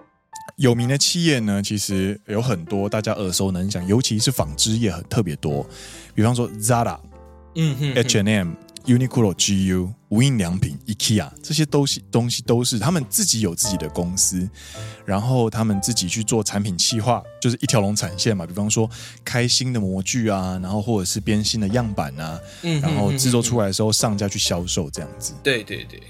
[0.59, 5.67] 有名的企业呢，其实有很多大家耳熟能详，尤其是纺织业很特别多。
[6.15, 6.99] 比方说 Zara，
[7.55, 8.53] 嗯哼，哼，H&M。
[8.87, 14.49] Uniqlo、GU、无印良品、IKEA 这些东西东西都是他们自己有自己的公司，
[15.05, 18.47] 然后他们自己去做产品企划，就是一条龙产线嘛。
[18.47, 18.89] 比方说
[19.23, 25.35] 开新的模具啊，然后或者是编新的样板啊，嗯，然后制作出来的时候上架去销售这样子。
[25.43, 26.01] 对对对。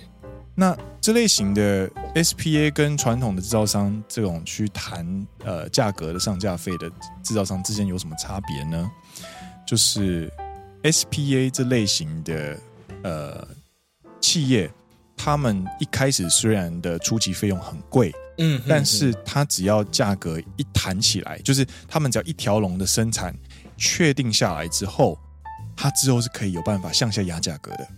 [0.58, 6.90] 那这类型的 SPA 跟传统的制造商这种去谈呃价格的上架费的
[7.22, 8.90] 制造商之间有什么差别呢？
[9.64, 10.28] 就是
[10.82, 12.58] SPA 这类型的。
[13.04, 13.46] 呃，
[14.20, 14.68] 企业
[15.16, 23.32] 他们一开始虽然的初级费用很贵，嗯哼哼，但是它只要价格一谈起来，就是他们只要一条龙的生产
[23.76, 25.16] 确定下来之后，
[25.76, 27.88] 它之后是可以有办法向下压价格的。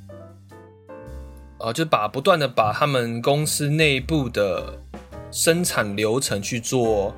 [1.61, 4.79] 哦，就把不断的把他们公司内部的
[5.31, 7.15] 生产流程去做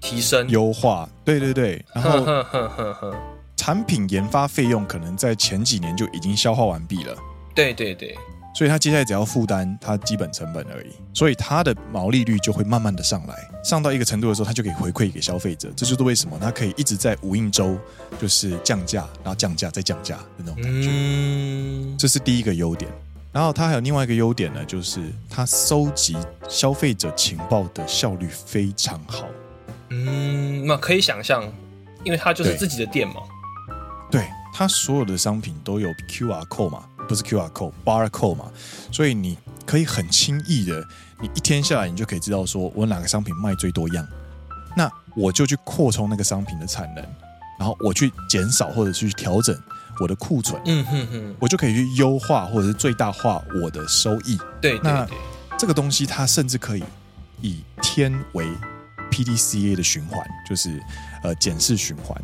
[0.00, 3.14] 提升优化，对对对，然后。
[3.56, 7.16] 产品研发费用可能在前几年就已经消化完毕了，
[7.54, 8.14] 对对对，
[8.54, 17.78] 所以他接下来只要负担他基本成本而已，所以他的毛利率就会慢慢的上来，上到一个程度的时候，他就可以回馈给消费者，这就是为什么他可以一直在无印周
[18.20, 22.90] 就是降价，然后降价再降价的那种感觉，嗯，这是第一个优点。
[23.34, 26.16] 然后它还有另外一个优点呢，就是它收集
[26.48, 29.26] 消费者情报的效率非常好。
[29.90, 31.42] 嗯，那可以想象，
[32.04, 33.16] 因为它就是自己的店嘛。
[34.08, 38.44] 对，它所有的商品都有 QR code 嘛，不是 QR code，bar code 嘛，
[38.92, 40.86] 所以你可以很轻易的，
[41.20, 44.06] 你一天下来你就可以知道说我哪个商品卖最多样，
[44.76, 47.04] 那我就去扩充那个商品的产能，
[47.58, 49.60] 然后我去减少或者去调整
[50.00, 54.38] 我的库存，嗯哼哼，我就可以去优化或者是最大化我的收益。
[54.60, 55.06] 对，对，对，那
[55.58, 56.84] 这个东西它甚至可以
[57.40, 58.46] 以天为
[59.10, 60.82] PDCA 的循环，就是
[61.22, 62.20] 呃检视循环。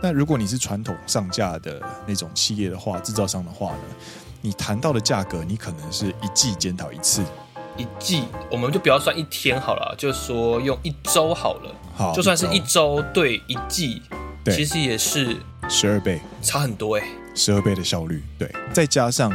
[0.00, 3.82] 那如果你是传统上架的那种企业的话，制造商的话呢，
[4.40, 7.24] 你谈到的价格，你可能是一季检讨一次，
[7.76, 14.00] 一季我们就不要算一天好了，就说用一周好了，好，就算是一周对一季，
[14.44, 15.36] 对，其实也是
[15.68, 17.04] 十二倍，差很多哎，
[17.34, 19.32] 十二倍的效率，对，再加上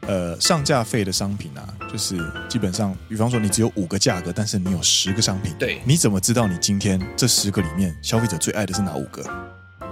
[0.00, 2.16] 呃上架费的商品啊，就是
[2.48, 9.22] 基本上，比方说你只有五个价格，但是你有十个商品，对，你怎么知道你今天这十个里面消费者最爱的是哪五个？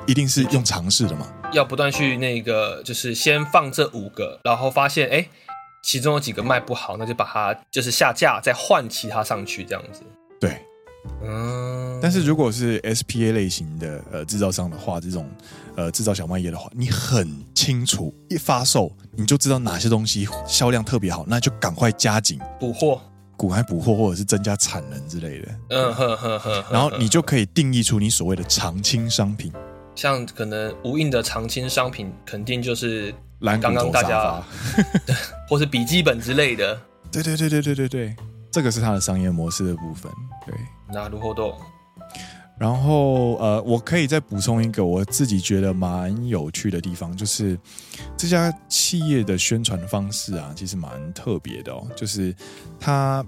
[0.06, 1.28] 一定是用尝试的嘛？
[1.52, 5.28] 要不断去那个，就是先放这五个，然后发现哎，
[5.82, 10.00] 其中有几个卖不好，那就把它就是下架，再换其他上去这样子。
[10.40, 10.60] 对，
[11.22, 11.98] 嗯。
[12.02, 15.28] 但是如果是 SPA 类型的呃制造商的话，这种
[15.76, 23.00] 呃制造小麦业的话，你很清楚，一发售你就知道哪些东西销量特别好，那就赶快加紧补货，
[23.38, 25.48] 赶快补货或者是增加产能之类的。
[25.70, 26.64] 嗯呵呵呵。
[26.70, 29.52] 然后你就可以定义出你所谓的常青商品。
[29.94, 34.42] 像可能无印的常青商品，肯定就是刚刚大家，
[35.46, 36.80] 或是笔记本之类的。
[37.10, 38.16] 对对对对对对对，
[38.50, 40.10] 这个是它的商业模式的部分。
[40.46, 40.54] 对，
[40.92, 41.54] 那如何都。
[42.58, 47.58] 然后呃，我可以再补充一个我自己觉得蛮有趣的地方，就是
[48.16, 51.86] 这家企业的宣传方式啊，其实蛮特别的哦。
[51.96, 52.34] 就是
[52.78, 53.24] 它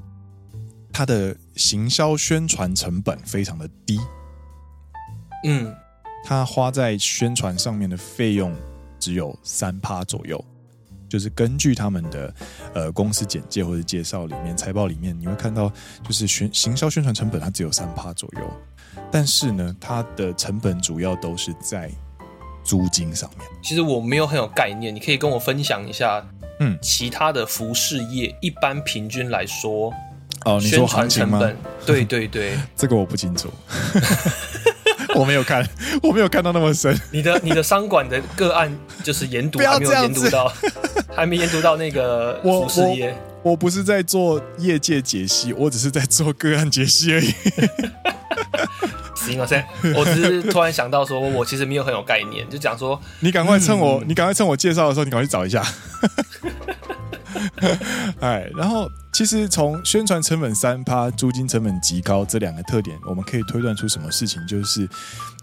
[0.92, 3.98] 它的行销宣传成本非常的低。
[5.44, 5.74] 嗯。
[6.26, 8.54] 它花在宣传上面的费用
[8.98, 10.42] 只有三趴左右，
[11.14, 12.34] 就是根据他们的
[12.74, 15.72] 呃公司简介或者介绍里面财报里面，你会看到
[16.02, 18.52] 就是宣行销宣传成本它只有三趴左右，
[19.12, 21.88] 但是呢，它的成本主要都是在
[22.64, 23.48] 租金上面。
[23.62, 26.26] 其实我没有很有概念，你可以跟我分享一下，
[26.58, 29.94] 嗯，其他的服饰业一般平均来说，
[30.44, 31.38] 哦，你说行情吗？
[31.86, 33.48] 对对对， 这个我不清楚。
[35.18, 35.66] 我没有看，
[36.02, 36.98] 我没有看到那么深。
[37.10, 40.52] 你的你的商管的个案就是研读还没有研读到，
[41.14, 43.52] 还没研读到那个服饰业我。
[43.52, 47.32] 我不是在做业界解析，我只是在做个案解析而已。
[49.14, 55.62] 行了，先，我只是突然想到说，我其实没有很有概念，就讲说，你赶快趁我，嗯、你赶快趁我介绍的时候，你赶快去找一下。
[58.20, 64.44] 哎，然后其实从宣传成本三趴、租金成本极高这两个特点，我们可以推断出什么事情？
[64.44, 64.88] 就是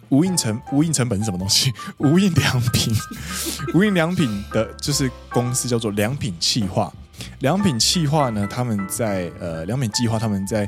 [0.10, 1.72] 无印成无印成本是什么东西？
[2.00, 2.94] 无印良品，
[3.74, 6.92] 无印良品的就是公司叫做良品企划。
[7.40, 10.68] 良品企划呢，他们在呃良品计划他们在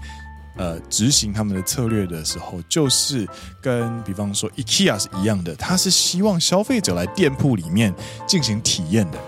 [0.56, 3.28] 呃执行他们的策略的时候，就是
[3.62, 7.94] 跟比方说 IKEA 是一样的，他是希望消费者来店铺里面
[8.26, 9.20] 进行体验的。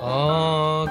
[0.00, 0.88] 哦，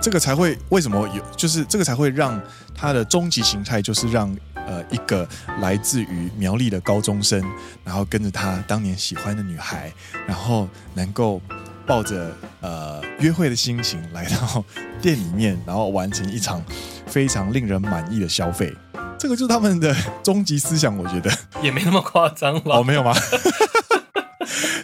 [0.00, 1.22] 这个才会为什么有？
[1.36, 2.40] 就是这个才会让
[2.74, 5.28] 它的终极形态，就是让呃一个
[5.60, 7.42] 来自于苗栗的高中生，
[7.84, 9.92] 然后跟着他当年喜欢的女孩，
[10.26, 11.40] 然后能够
[11.86, 14.64] 抱着呃约会的心情来到
[15.02, 16.62] 店里面，然后完成一场
[17.06, 18.74] 非常令人满意的消费。
[19.18, 21.30] 这个就是他们的终极思想，我觉得
[21.62, 22.78] 也没那么夸张吧？
[22.78, 23.14] 哦，没有吗？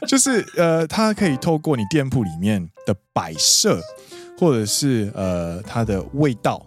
[0.06, 3.80] 就是呃，他可以透过你店铺里面的摆设，
[4.38, 6.64] 或者是呃它的味道、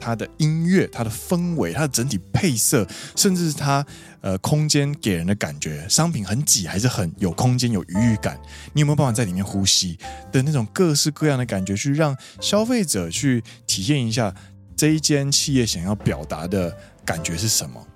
[0.00, 3.84] 它的音乐、它的氛围、它的整体配色，甚至是它
[4.20, 8.40] 呃空间给人的感觉，商品很挤还是很有空间、有余裕感，
[8.72, 9.98] 你有没有办法在里面呼吸
[10.32, 14.34] 的那种各式各样的感觉，去让消费者去体验一下
[14.76, 17.86] 这一间企业想要表达的感觉是什么？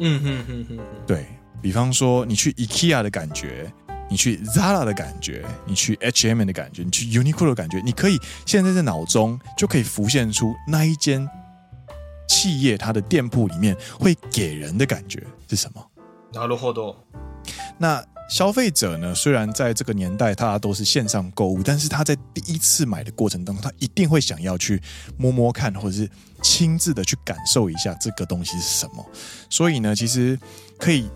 [0.00, 1.26] 嗯哼哼哼，对，
[1.62, 3.72] 比方说你去 IKEA 的感觉。
[4.11, 11.29] 你去 Zara 的感觉，你去 H&M 的感觉，你去 Uniqlo 的感觉，你可以现在在脑中就可以浮现出那一间
[12.27, 15.85] 企业它的店铺里面会给人的感觉是什么？
[16.33, 16.95] なるほど。
[17.77, 19.13] 那消费者呢？
[19.13, 24.81] 虽然在这个年代他都是线上购物，但是他在第一次买的过程当中，他一定会想要去
[25.17, 26.09] 摸摸看，或者是
[26.41, 29.05] 亲自的去感受一下这个东西是什么。
[29.51, 30.39] 所以呢，其实
[30.79, 31.07] 可以。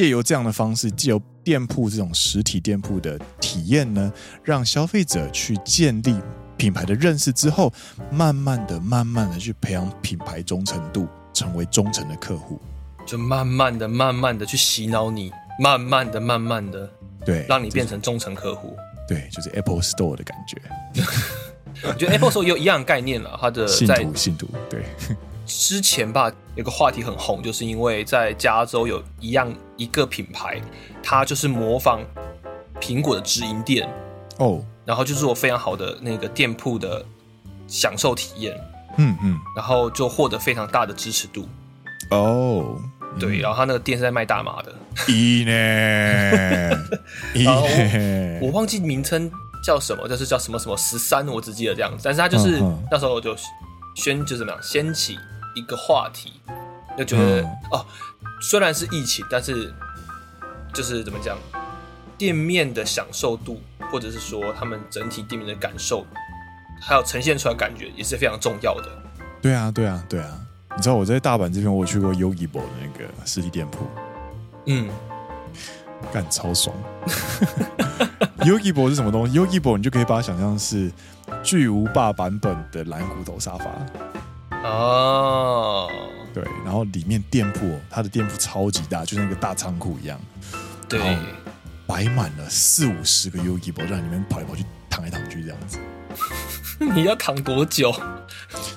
[0.00, 4.10] 借由这样的方式，借由店铺这种实体店铺的体验呢，
[4.42, 6.18] 让消费者去建立
[6.56, 7.70] 品牌的认识之后，
[8.10, 12.58] 慢慢的、慢慢的去培养品牌忠诚度，成为忠诚的客户，
[13.04, 16.90] 就慢慢的、慢慢的去洗脑你，慢慢的、慢慢的，
[17.26, 18.74] 对，让你变成忠诚客户。
[19.06, 20.56] 对，就是 Apple Store 的感觉。
[21.86, 24.82] 我觉得 Apple Store 有一样概念了，它的信徒，信徒，对。
[25.58, 30.60] 之前吧，有个话题很红，就是因为在加州有一样一个品牌，
[31.02, 32.00] 它就是模仿
[32.80, 33.88] 苹果的直营店。
[34.38, 37.04] 哦，然后就做非常好的那个店铺的
[37.66, 38.58] 享受体验，
[38.96, 41.46] 嗯嗯，然后就获得非常大的支持度。
[42.10, 42.80] 哦，
[43.18, 44.74] 对，然后他那个店是在卖大麻的，
[45.08, 45.52] 一呢，
[47.34, 47.66] 然后
[48.40, 49.30] 我，我忘记名称
[49.62, 53.36] 叫什么，就是叫什么什么十三，我只记得这样子，但是他就是那时候我就
[53.94, 55.18] 宣就怎么样掀起。
[55.54, 56.40] 一个话题，
[56.96, 57.86] 就觉得、嗯、哦，
[58.40, 59.72] 虽然是疫情，但是
[60.72, 61.36] 就是怎么讲，
[62.16, 63.60] 店面的享受度，
[63.90, 66.06] 或者是说他们整体店面的感受，
[66.80, 68.88] 还有呈现出来感觉，也是非常重要的。
[69.42, 70.38] 对啊，对啊，对啊！
[70.76, 73.86] 你知道我在大阪这边，我去过 Yogibo 的那个实体店铺，
[74.66, 74.88] 嗯，
[76.12, 76.76] 干超爽。
[78.40, 80.90] Yogibo 是什么东西？Yogibo 你就可以把它想象是
[81.42, 83.70] 巨无霸版本的蓝骨头沙发。
[84.62, 86.34] 哦，oh.
[86.34, 90.20] 对，然后里面店铺，它的店铺超级大，就像一个大仓库一样，
[90.88, 91.00] 对，
[91.86, 95.78] 摆满了四五十个 Yogibo，让你们跑来跑去、躺来躺去这样子。
[96.94, 97.92] 你要躺多久？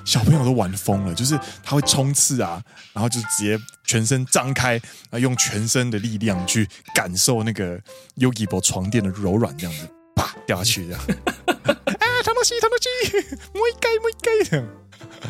[0.04, 7.78] 小朋友都玩疯了，就是他会冲刺啊，然后就直接全身张开，啊，用全身的力量去感受那个
[8.16, 11.00] Yogibo 床垫的柔软，这样子，啪掉下去这样。
[11.56, 14.12] 啊，唐老西，唐老西，摸一盖，摸一
[14.48, 14.64] 盖。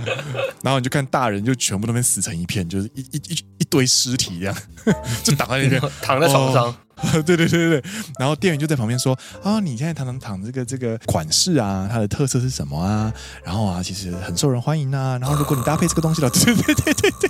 [0.63, 4.57] 然后你就看大人就全部都被死成一片，就是一一一一堆尸体这样，
[5.25, 6.75] 就躺在那边， 躺在床上。
[6.97, 7.91] 哦、对对对对对。
[8.21, 13.13] 然后店员就在旁边说：“啊、哦，你现在躺躺躺这个这个款式啊，它的特色是什么啊？
[13.43, 15.19] 然后啊，其实很受人欢迎啊。
[15.21, 17.29] 然后如果你搭配这个东西了，对对对对对，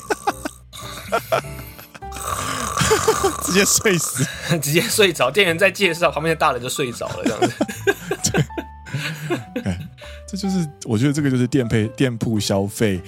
[3.43, 4.27] 直接睡死，
[4.61, 5.31] 直接睡着。
[5.31, 7.51] 店员在介绍，旁边的大人就睡着了，这样子。
[10.37, 13.01] 就是我觉得这个就是店配店铺消费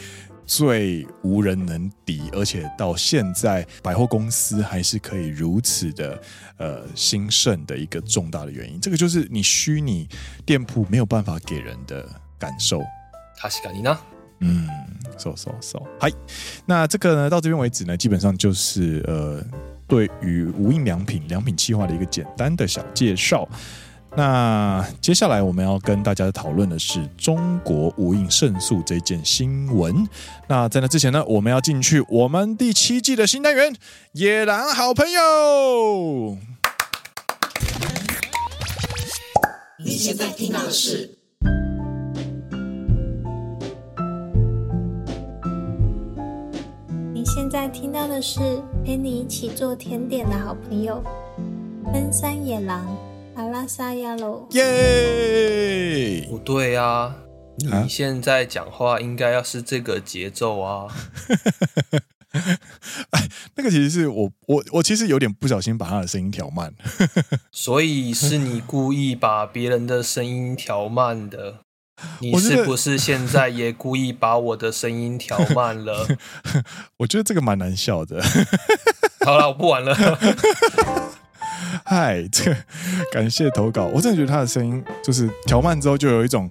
[0.47, 6.21] 最无人能敌，而且到现在百货公司还是可以如此的
[6.57, 8.81] 呃兴盛的一个重大的原因。
[8.81, 10.09] 这个就是你虚拟
[10.45, 12.09] 店铺没有办法给人的
[12.39, 12.81] 感受。
[13.39, 13.99] 确かに呢？
[14.39, 14.69] 嗯
[15.19, 16.11] ，so so so，嗨，
[16.65, 19.45] 那这个呢到这边为止呢，基本上就是呃
[19.89, 23.49] 对于无印良品良品计划的一个简单的小介绍。
[24.17, 30.09] 那接下来我们要跟大家讨论的是中国无印胜诉这件新闻。
[30.49, 33.77] 那在那之前呢，我们要进去我们第七季的新单元——
[34.13, 36.39] 野狼好朋友。
[39.85, 41.19] 你现在听到的是？
[47.13, 48.41] 你现在听到的是
[48.83, 51.05] 陪你一起做甜点的好朋友——
[51.93, 52.87] 奔山野狼。
[53.37, 54.49] 阿拉萨亚喽！
[54.53, 56.27] 耶！
[56.31, 57.15] 不对啊，
[57.59, 60.87] 你现在讲话应该要是这个节奏啊。
[63.11, 66.73] 哎，那个其实是我我我其实有点不小心把他的声音调慢，
[67.53, 71.61] 所以是你故意把别人的声音调慢的。
[72.21, 76.07] 你是不是现在也故意把我的声音调慢了？
[77.01, 78.23] 我觉得这个蛮难笑的。
[79.27, 79.95] 好了，我不玩了。
[81.85, 82.57] 嗨，这个
[83.13, 86.51] 感谢投稿，我真的觉得他的声音就是调慢之后就有一种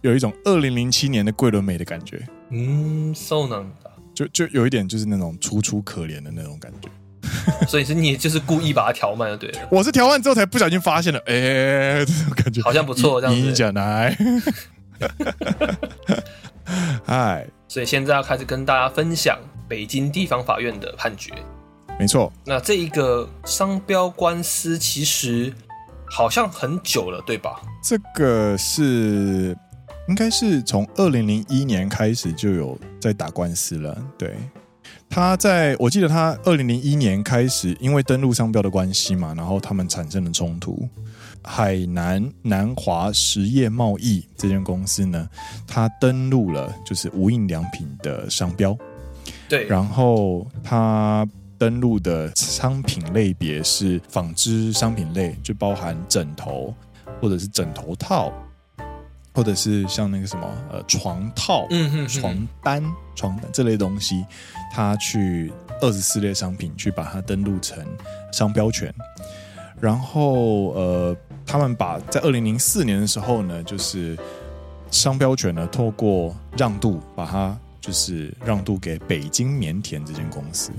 [0.00, 2.20] 有一种二零零七年的桂纶镁的感觉，
[2.50, 6.88] 嗯，so 难的，就就有一点就是那种楚楚可怜的那种感觉，
[7.68, 14.16] 所以是你就是故意把它调慢了，对了，我是调慢之后才不小心发现了，哎、欸，这种感觉好像不错，这样子，你讲来，
[17.04, 21.32] 嗨，所以现在要开始跟大家分享北京地方法院的判决。
[22.00, 25.52] 没错，那这一个商标官司其实
[26.08, 27.60] 好像很久了，对吧？
[27.84, 29.54] 这个是
[30.08, 34.02] 应该是从二零零一年开始就有在打官司了。
[34.16, 34.34] 对，
[35.10, 40.88] 他在我记得他二零零一年开始，因为登录商标的关系嘛，然后他们产生了冲突。
[41.44, 45.28] 海南南华实业贸易这间公司呢，
[45.66, 48.74] 他登录了就是无印良品的商标，
[49.50, 51.28] 对，然后他。
[51.60, 56.74] 登录的商品类别是纺织商品类，就包含枕头
[57.20, 58.32] 或者是枕头套，
[59.34, 62.82] 或者是像那个什么呃床套、嗯哼哼床单、
[63.14, 64.24] 床单这类东西，
[64.72, 65.52] 他去
[65.82, 67.84] 二十四类商品去把它登录成
[68.32, 68.90] 商标权，
[69.78, 74.18] 然后呃，他们把在二零零四年的时候呢，就是
[74.90, 77.54] 商标权呢透过让渡把它。
[77.82, 80.70] 就是让渡给北京棉田这间公司，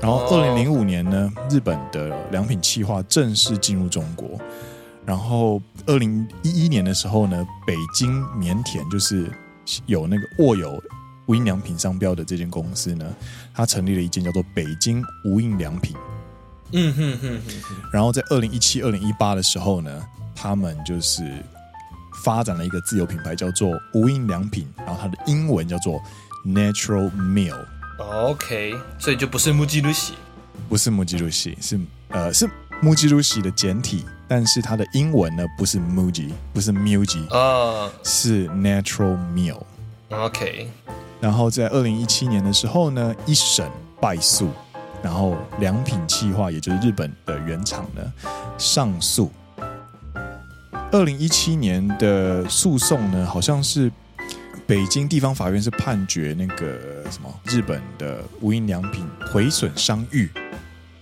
[0.00, 4.38] 然后二零零五年呢，日本的良品企划正式进入中国，
[5.04, 9.30] 然后二零一一年的时候呢，北京棉田就是
[9.86, 10.80] 有那个握有
[11.26, 13.04] 无印良品商标的这间公司呢，
[13.54, 15.96] 它成立了一间叫做北京无印良品，
[16.72, 21.42] 嗯哼哼哼，然后在二零一七、二零一八的时候呢，他们就是
[22.22, 26.00] 发展了一个自有品牌叫做无印良品，然后它的英文叫做。
[26.46, 27.10] Natural
[27.98, 30.14] Meal，OK，所以就不是木吉鲁西，
[30.68, 32.48] 不是木吉鲁西，是呃是
[32.82, 40.68] 木吉鲁西的简体，但是它的英文呢不是 Muji，不是 Muji，啊，是 Natural Meal，OK。
[41.20, 43.70] 然后在二零一七年的时候呢，一审
[44.00, 44.50] 败诉，
[45.02, 48.12] 然后良品企划，也就是日本的原厂呢
[48.58, 49.32] 上诉。
[50.92, 53.90] 二零一七年的诉讼呢，好像是。
[54.66, 60.28] 北京地方法院是判决那个什么日本的无印良品毁损商誉，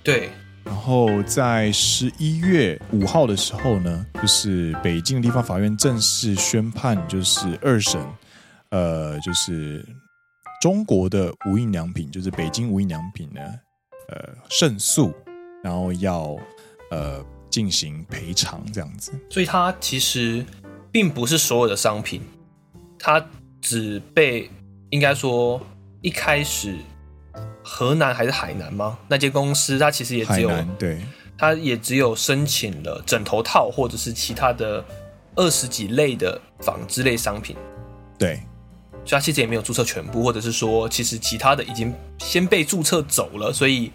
[0.02, 0.28] 对。
[0.64, 8.06] 然后在十一月五号的时候呢，就是北京地方法院正式宣判，就是二审，
[8.68, 9.82] 呃，就是
[10.60, 13.40] 中国的无印良品，就是北京无印良品呢，
[14.10, 15.12] 呃，胜诉，
[15.62, 16.36] 然后要
[16.90, 19.12] 呃进行赔偿这样子。
[19.30, 20.44] 所以它其实
[20.92, 22.20] 并不是所有的商品，
[22.98, 23.26] 它。
[23.64, 24.50] 只被
[24.90, 25.58] 应该说
[26.02, 26.76] 一开始
[27.62, 28.98] 河南还是海南吗？
[29.08, 31.00] 那间公司它其实也只有对，
[31.38, 34.84] 它也只有申请了枕头套或者是其他的
[35.34, 37.56] 二十几类的纺织类商品，
[38.18, 38.42] 对，
[39.06, 43.90] 所以它其实也没有注册全部，或者是说其实其他的已经先被注册走了，所以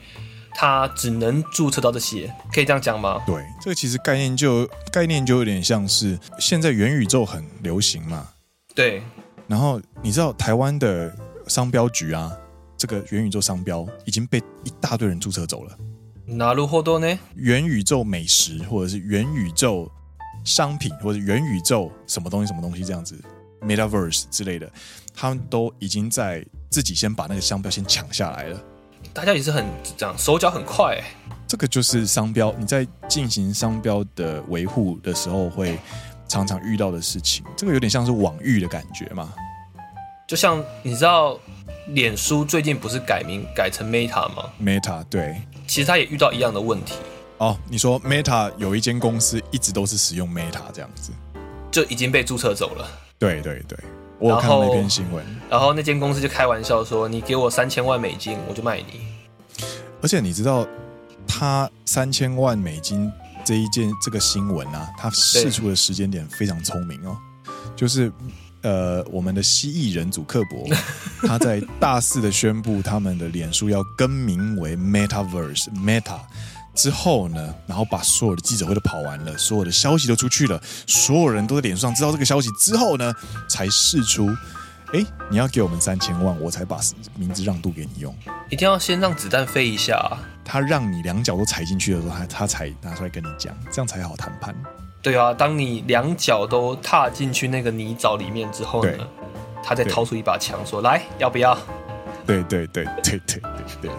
[0.56, 3.22] 它只能注册到这些，可以这样讲吗？
[3.28, 8.30] 对，这个其实概念就概念就有点像是现在元宇宙很流行嘛，
[8.74, 9.04] 对。
[9.50, 11.12] 然后你知道台湾的
[11.48, 12.32] 商标局啊，
[12.78, 15.76] 这个元宇宙商标已经被一大堆人注册走了。
[16.24, 17.20] 哪路货多呢？
[17.34, 19.92] 元宇宙美食，或者是元宇宙
[20.46, 23.20] 商品，或者元宇宙什么东西什么东西这样子
[23.62, 24.72] ，Metaverse 之类的，
[25.16, 28.64] 他们都已经在自己先把那个商标先抢下来了。
[29.12, 29.66] 大家也是很
[29.98, 31.04] 这样，手脚很快。
[31.48, 35.80] 这个就是商标，你在进行商标的维护的时候会。
[36.30, 39.34] 常常遇到的事情，这个有点像是网域的感觉嘛？
[40.28, 41.40] 就像你知道，
[41.88, 46.94] 脸书最近不是改名改成 Meta 吗？Meta 对，其实他也遇到一样的问题。
[47.40, 51.12] 哦，你说 Meta 有一间公司一直都是使用 Meta 这样子，
[51.72, 52.88] 就已经被注册走了。
[53.18, 53.78] 对对对，
[54.20, 55.26] 我有看到那篇新闻。
[55.50, 59.02] 然后那间公司就开玩笑说：“你给我三千万美金，我就卖你。”
[60.02, 60.68] 而且你知道，
[61.28, 63.12] 他三千万美金
[63.50, 67.18] 这一件这个新闻啊，他释出的时间点非常聪明哦，
[67.76, 68.14] 就是。
[68.62, 70.68] 呃，我们的蜥蜴人祖克伯，
[71.26, 76.20] 他在大肆的宣布他们的脸书要更名为 Metaverse Meta
[76.76, 83.14] 之后呢，然后把所有的记者会都跑完了，所有的消息都出去了，所有人都在脸书上知道这个消息之后呢，
[83.48, 84.30] 才释出，
[84.94, 86.80] 哎，你要给我们三千万，我才把
[87.16, 88.16] 名字让渡给你用。
[88.50, 94.56] 一定要先让子弹飞一下啊，他让你两脚都踩进去的时候，他他才拿出来跟你讲，这样才好谈判。
[95.02, 98.92] 对啊，当你两脚都踏进去那个泥沼里面之后呢，
[99.64, 101.56] 他再掏出一把枪说：“来，要不要？”
[102.26, 103.42] 对对对对对对
[103.82, 103.92] 对，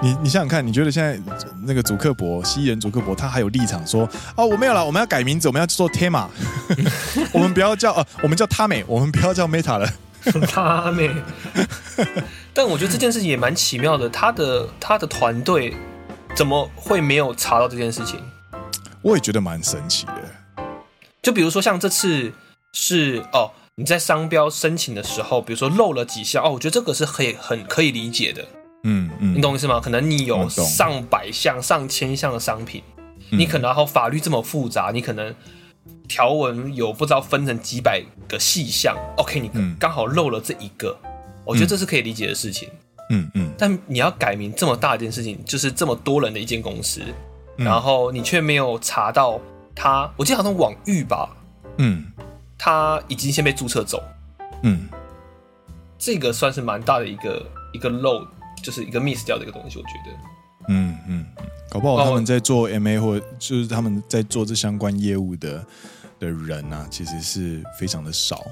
[0.00, 1.18] 你你想想看，你觉得现在
[1.64, 6.26] 那个祖克伯，蜥蜴人祖克伯，他还有立场说：“哦，我没有了，我们要改名字，我们要做 Tema，
[7.32, 9.88] 我们不要叫呃，我们叫他美，我们不要叫 Meta 了。”
[10.48, 11.24] 他呢。
[12.54, 15.74] 但我觉得这件事情也蛮奇妙的，他的他的团队
[16.36, 18.20] 怎么会没有查到这件事情？
[19.02, 20.12] 我也觉得蛮神奇的。
[21.22, 22.32] 就比如说像这次
[22.72, 28.44] 是哦，你在商标申请的时候，比如说漏了几项哦，我觉得这个是可以很可以理解的，
[28.84, 29.80] 嗯嗯，你懂意思吗？
[29.80, 32.82] 可能你有上百项、上千项的商品，
[33.30, 35.34] 嗯、你可能然后法律这么复杂，你可能
[36.08, 41.10] 条文有不知道分成几百个细项，OK，你刚好漏了这一个，嗯、
[41.44, 42.68] 我觉得这是可以理解的事情，
[43.10, 47.00] 嗯嗯，但你要改名这么大一件事情，就是这么多人的一间公司，
[47.56, 49.40] 嗯、然后你却没有查到。
[49.74, 51.34] 他，我记得好像网域吧，
[51.78, 52.04] 嗯，
[52.58, 54.02] 他已经先被注册走，
[54.64, 54.86] 嗯，
[55.98, 58.22] 这个算是蛮大的一个一个漏，
[58.62, 60.14] 就是一个 miss 掉的一个东西，我觉得，
[60.68, 61.26] 嗯嗯，
[61.70, 65.64] 搞不好他们在做 MA 或就是他们在做这相关业务的
[66.18, 68.44] 的人啊，其实是非常的少，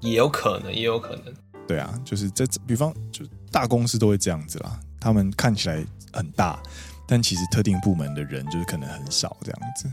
[0.00, 1.34] 也有可能，也有可能，
[1.66, 6.60] 对啊，就是在比方就大公司都会这样子啦，他们看起来很大。
[7.04, 9.90] 但其实特定部门的人就是可能很少这样子，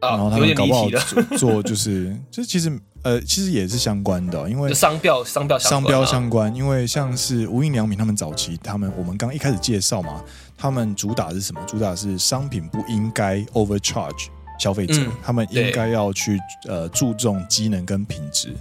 [0.00, 2.70] 啊、然后他们搞不好做，做就是就其实
[3.02, 10.22] 呃其实也是相关的、哦，因为商标商标商标相关，因为像是无印良品他们早期他们我们刚一开始介绍嘛，
[10.56, 11.60] 他们主打是什么？
[11.66, 14.28] 主打是商品不应该 overcharge。
[14.58, 16.36] 消费者、嗯、他们应该要去
[16.66, 18.52] 呃注重机能跟品质，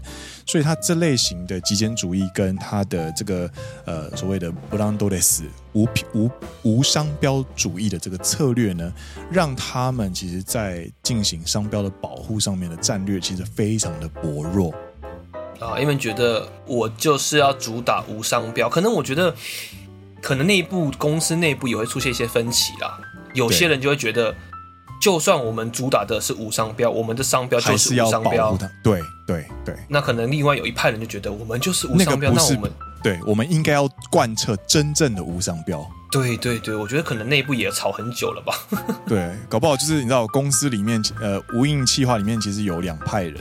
[0.46, 3.50] 所以他这类型的极简主义跟他的这个
[3.86, 6.32] 呃所谓的 brandless 无品无无
[6.64, 8.92] 无商标主义的这个策略呢，
[9.30, 14.74] 让他们其实在进行商标的保护上面的战略其实非常的薄弱
[15.60, 19.34] 啊，因为觉得我就是要主打无商标，可能我觉得
[20.22, 23.00] 可能内部公司内部也会出现一些分歧啦，
[23.34, 24.34] 有些人就会觉得。
[25.00, 29.76] 就算我们主打的是无商标，我们的商标就是无商标，对对对。
[29.88, 32.72] 那可能另外有一派人就觉得我们就是无商标，那，那我们
[33.04, 35.86] 对，我们应该要贯彻真正的无商标。
[36.10, 38.54] 对对对，我觉得可能内部也吵很久了吧。
[39.06, 43.36] 对，搞不好就是你知道，公司里面呃，无印企划里面其实有两派人，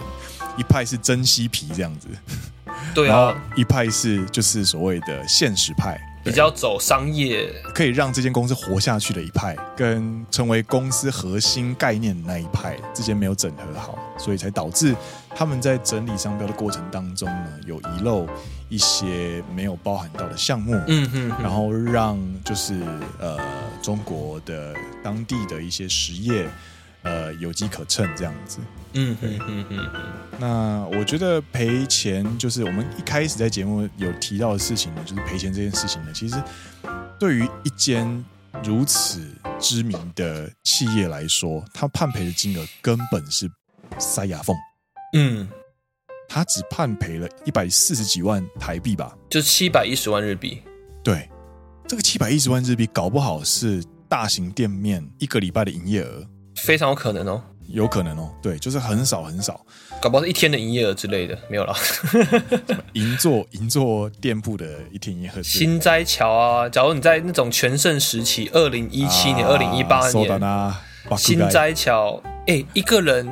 [0.56, 2.08] 一派是真嬉皮这样子，
[2.94, 6.00] 对啊，然后一派是就是所谓的现实派。
[6.26, 14.92] 比较走商业，可以让这间公司活下去的一派，跟成为公司核心概念的那一派之间没有整合好，所以才导致
[15.30, 18.26] 他们在整理商标的过程当中呢，有遗漏
[18.68, 22.74] 一些没有包含到的项目，嗯嗯，然后让就是
[23.20, 23.38] 呃
[23.80, 24.74] 中国的
[25.04, 26.48] 当地的一些实业。
[27.02, 28.58] 呃，有机可乘这样子，
[28.96, 29.88] 嗯嗯嗯嗯。
[30.38, 36.36] 那我觉得赔钱就是我们一开始在节目有提到的事情呢，就是赔钱这件事情呢，其实
[37.18, 38.24] 对于一间
[38.64, 39.20] 如此
[39.58, 43.50] 知名的企业来说，他判赔的金额根本是
[43.98, 44.56] 塞牙缝。
[45.14, 45.48] 嗯，
[46.28, 50.62] 他只判赔了一百四十几万台币吧，就七百一十万日币。
[51.02, 51.30] 对，
[51.86, 56.26] 这个七百一十万日币，搞不好是大型店面一个礼拜的营业额。
[56.56, 59.60] 非常有可能哦，有可能哦，对，就是很少很少，
[60.00, 61.74] 搞不好是一天的营业额之类的，没有了。
[62.94, 70.82] 银座银座店铺的一天营业额，新斋桥啊，假如你在那种全盛时期，二零一七年、二零一八年，啊、
[71.16, 73.28] 心斋桥，哎、欸，一个人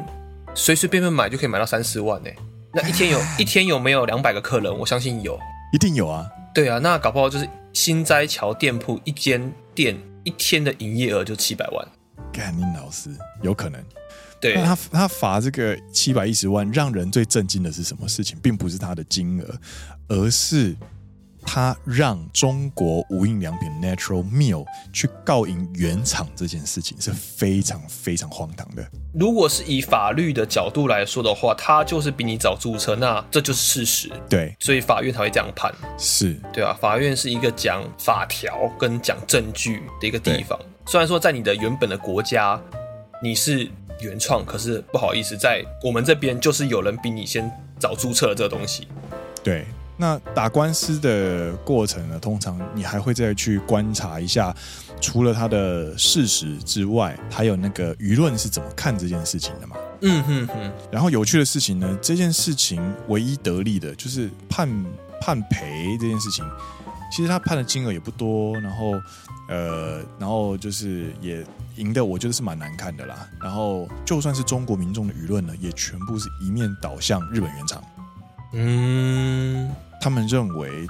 [0.54, 2.30] 随随便便买就可以买到三四万呢。
[2.72, 4.78] 那一天有 一天有没有两百个客人？
[4.78, 5.38] 我相信有，
[5.72, 6.26] 一定有啊。
[6.54, 11.86] 对啊，那搞不好就是新斋桥店铺一间店一天的营业额就七百万。
[12.32, 13.10] 干你老师
[13.42, 13.80] 有可能，
[14.52, 19.58] 对，他他罚这个七百一十万，让人最震惊的是什么事情，并不是他的金额，
[20.08, 20.76] 而是
[21.46, 28.86] 他让中国无印良品 Natural Meal 去告赢原厂这件事情是非常非常荒唐的。
[29.14, 34.10] 如果是以法律的角度来说的话，他就是比你早注册，那这就是事实。
[34.28, 35.72] 对，所以法院才会这样判。
[35.98, 40.58] 是，对啊，法院是一个讲法条跟讲证据的一个地方。
[40.86, 42.60] 虽然说在你的原本的国家
[43.22, 43.70] 你是
[44.00, 48.88] 原创，可是不好意思，在我们这边就是有人比你先早注册了这个东西。
[49.42, 49.64] 对。
[49.96, 52.18] 那打官司的过程呢？
[52.18, 54.52] 通常你还会再去观察一下，
[55.00, 59.76] 除了它的事实之外，还有那个舆论是怎么看这件事情的嘛？
[60.00, 60.72] 嗯哼哼。
[60.90, 64.68] 然后有趣的事情呢，这件事情唯一得利的就是判
[65.20, 66.44] 判赔这件事情，
[67.12, 68.94] 其实他判的金额也不多，然后
[69.48, 73.28] 呃，然后就是也赢的，我觉得是蛮难看的啦。
[73.40, 77.82] 然后就算是中国民众的舆论呢，也全部是一面倒向日本原厂。
[78.52, 79.70] 嗯，
[80.00, 80.86] 他们认为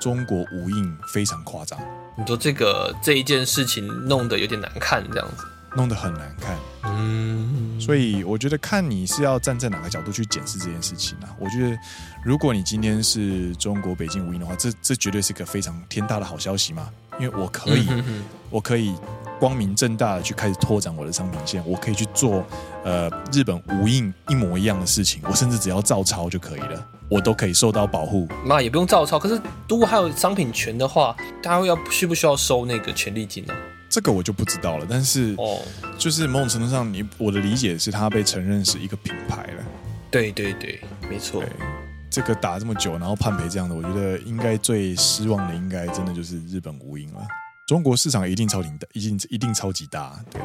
[0.00, 1.78] 中国无印非常夸张。
[2.18, 6.56] 你说这个这一件事情弄得有点难看，这样子，弄得很难看。
[6.84, 11.28] 嗯，所以我觉得看你是要站在哪个角度去检视这件事情啊。
[11.38, 11.78] 我觉得，
[12.24, 18.94] 如果你今天是中国北京无印的话，这这绝对是个非常天大的好消息嘛，因为我可以，嗯、哼哼我可以
[19.38, 22.44] 光明正大的去开始拓展我的商品线，我可以去做
[22.84, 26.88] 呃日本无印一模一样的事情，我甚至只要照抄就可以了。
[27.08, 29.16] 我都可以受到保护，那也不用照抄。
[29.16, 33.54] 可是如果还有商品权的话，他会要需不需要收那个权利金呢？
[33.88, 34.86] 这个我就不知道了。
[34.90, 35.60] 但是哦，
[35.96, 39.64] 就是某种程度上，你我的理解是，他被承认是一个品牌了。
[40.10, 41.44] 对对对，没错。
[42.10, 47.20] 这个打这么久，然后判赔这样的，我觉得应该最失望的，应该真的就是日本无印了。
[47.66, 50.18] 中国市场一定超级大，一定一定超级大。
[50.30, 50.40] 对，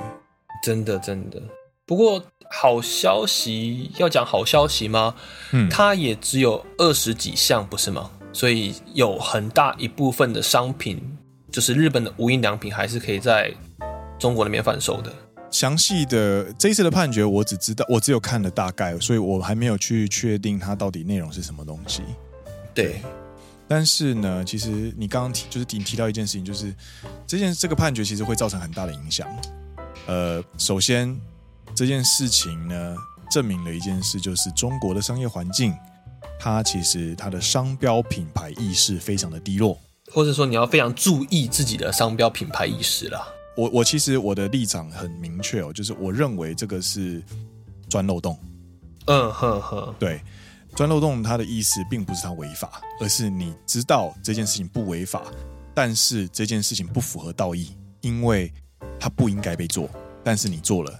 [0.63, 1.41] 真的真的。
[1.85, 2.23] 不过。
[2.53, 5.15] 好消息要讲好消息吗？
[5.53, 8.11] 嗯，它也只有二十几项，不是吗？
[8.33, 11.01] 所以有很大一部分的商品，
[11.49, 13.49] 就是日本的无印良品，还是可以在
[14.19, 15.13] 中国那边贩售的。
[15.49, 22.03] 详细的这一次的判决，我只知道，我只有看了大概，所以我还没有去确定它到底内容是什么东西。
[22.73, 23.01] 对，对，
[23.71, 26.75] 但是呢，其实你刚刚提，就是你提到一件事情，就是
[27.25, 29.25] 这件这个判决其实会造成很大的影响。
[30.07, 31.17] 呃，首先。
[31.73, 32.95] 这件事情呢，
[33.31, 35.73] 证明了一件事，就是中国的商业环境，
[36.37, 39.79] 它其实它的商标品牌意识非常的低落，
[40.11, 43.25] 或者说你要非常注意自己的商标品牌意识啦。
[43.55, 47.23] 我我其实我的立场很明确哦，就是我认为这个是
[47.89, 48.37] 钻漏洞。
[49.05, 50.21] 嗯哼哼，对，
[50.75, 55.23] 钻漏洞它的意思并不是它违法，而是你知道这件事情不违法，
[55.73, 58.51] 但是这件事情不符合道义，因为
[58.99, 59.89] 它不应该被做，
[60.23, 60.99] 但是你做了。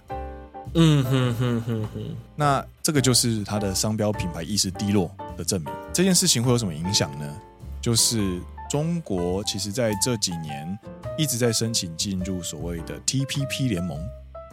[0.74, 5.72] 嗯哼哼哼哼，那这个就是它的商标品牌意识低落的证明。
[5.92, 7.40] 这件事情会有什么影响呢？
[7.80, 10.78] 就是中国其实在这几年
[11.18, 13.98] 一直在申请进入所谓的 TPP 联盟。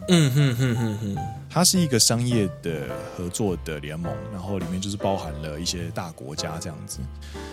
[0.10, 1.18] 嗯哼哼哼哼，
[1.50, 2.88] 它是一个商业的
[3.18, 7.00] 合作的联盟，然后里面就是包含了一些大国家这样子。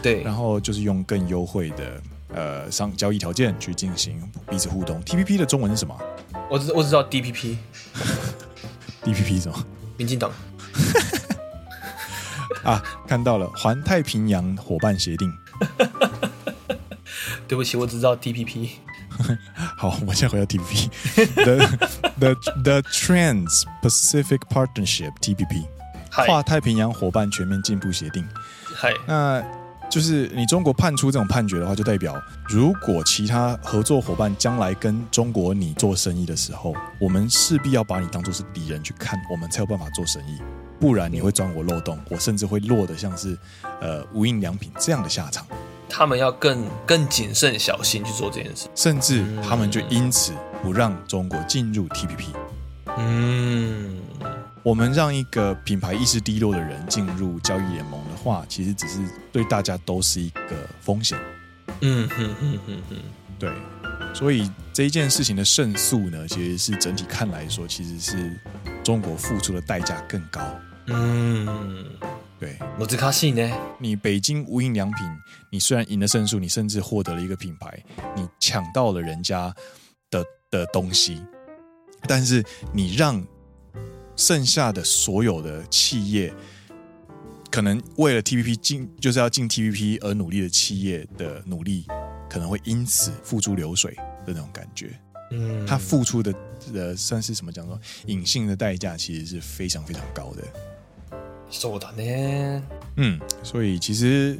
[0.03, 5.03] 对，然后就是用更优惠的呃商交易条件去进行彼此互动。
[5.05, 5.99] TPP 的中文是什么？
[6.51, 7.57] 我只我只知道 DPP。
[9.03, 9.65] DPP 什么？
[9.97, 10.31] 民进党
[12.63, 15.33] 啊，看到了环太平洋伙伴协定。
[17.49, 18.71] 对不起，我只知道 TPP。
[19.77, 20.89] 好，我们现在回到 TPP。
[21.37, 21.67] The
[22.19, 25.67] the the Trans-Pacific Partnership TPP，
[26.11, 28.27] 跨太平洋伙伴全面进步协定。
[28.75, 29.45] 嗨，那。
[29.89, 40.41] 就是你中国判出这种判决的话，就代表如果其他合作伙伴将来跟中国你做生意的时候，我们势必要把你当做是敌人去看，我们才有办法做生意，
[40.81, 43.39] 不然你会钻我漏洞，我甚至会落得像是
[43.81, 45.47] 呃无印良品这样的下场。
[45.89, 50.33] 他们要更更谨慎小心去做这件事，甚至他们就因此
[50.63, 52.27] 不让中国进入 TPP。
[52.99, 54.01] 嗯。
[54.63, 58.99] 我们让一个品牌意识低落的人进入交易联盟的话，其实只是
[59.31, 61.17] 对大家都是一个风险。
[61.83, 62.97] 嗯哼哼哼哼，
[63.39, 63.53] 对，
[64.13, 68.37] 所以这一件事情的胜诉呢，其实是整体看来说，其实是
[68.83, 70.41] 中国付出的代价更高。
[70.87, 71.85] 嗯，
[72.39, 72.57] 对。
[72.79, 75.07] 我只卡信呢，你北京无印良品，
[75.51, 77.83] 你虽然赢了胜诉，你甚至获得了一个品牌，
[78.17, 79.55] 你抢到了人家
[80.11, 81.23] 的的东西，
[82.09, 83.25] 但是你让。
[84.19, 86.33] 剩下的所有的企业，
[87.51, 91.85] 可能为了 TPP 进，就是要进 TPP 而努力的企业的努力，
[92.27, 93.93] 可能会因此付诸流水
[94.25, 94.99] 的那种感觉。
[95.33, 96.35] 嗯，他付出的
[96.73, 100.43] 呃，算是什么讲说，隐性的代价其实是非常非常高的。
[101.57, 102.63] 是的呢。
[102.97, 104.39] 嗯，所以其实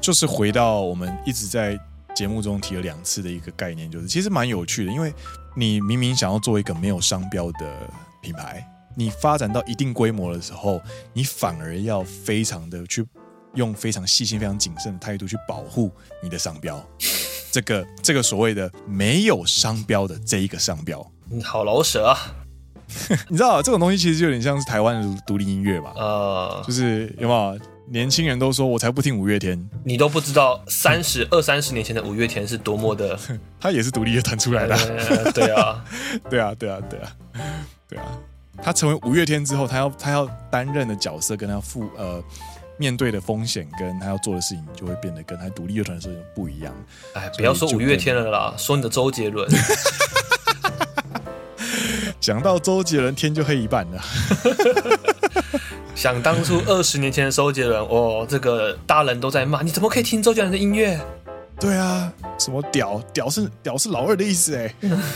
[0.00, 1.78] 就是回到我们一直在
[2.14, 5.12] 节目中提了两次的一个概念，就是其实蛮有趣的，因为
[5.56, 7.66] 你明明想要做一个没有商标的
[8.20, 8.66] 品牌，
[8.96, 10.80] 你发展到一定规模的时候，
[11.12, 13.06] 你反而要非常的去
[13.54, 15.90] 用非常细心、非常谨慎的态度去保护
[16.22, 16.82] 你的商标。
[17.52, 21.06] 这个这个所谓的没有商标的这一个商标，
[21.44, 22.16] 好老舍啊！
[23.28, 25.92] 你知道这种东西其实就有点像是台湾的独立音乐吧？
[25.96, 27.58] 呃，就是有没有
[27.88, 33.18] 年轻人都说我才不听五月天，你都不知道三十二三十年前的五月天是多么的，
[33.60, 34.74] 他也是独立乐团出来的。
[34.74, 35.84] 呃，对啊，
[36.30, 37.16] 对啊，对啊，对啊，
[37.88, 38.04] 对啊。
[38.62, 42.22] 他成为五月天之后，他要他要担任的角色跟他负呃
[42.78, 46.72] 面对的风险跟他要做的事情，就会变得跟他独立乐团的时候不一样。
[47.14, 49.50] 哎，不要说五月天了啦，说你的周杰伦。
[52.22, 54.00] 讲到周杰伦，天就黑一半了。
[55.92, 61.00] 想当初二十年前的周杰伦，哦，这个大人都在骂，你怎么可以听周杰伦的音乐？
[61.58, 64.72] 对啊，什么屌屌是屌是老二的意思哎。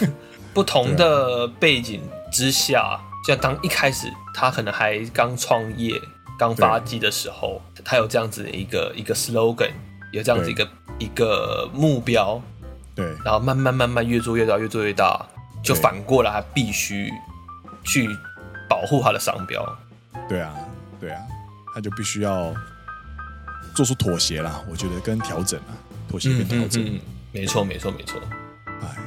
[0.53, 2.03] 不同的背景
[2.33, 5.93] 之下，像当一开始他可能还刚创业、
[6.37, 9.71] 刚发迹的时候，他有这样子的一个一个 slogan，
[10.11, 12.43] 有这样子一个一个目标，
[12.97, 15.25] 对，然后慢慢慢慢越做越大，越做越大。
[15.66, 17.12] 就反过来，他必须
[17.84, 18.10] 去
[18.68, 19.64] 保护他的商标。
[20.28, 20.54] 对啊，
[21.00, 21.22] 对啊，
[21.74, 22.54] 他就必须要
[23.76, 24.62] 做出妥协啦。
[24.70, 25.72] 我觉得跟调整啊，
[26.10, 26.84] 妥协跟调整。
[26.84, 28.20] 嗯嗯嗯、没错，没错，没错。
[28.82, 28.98] 哎，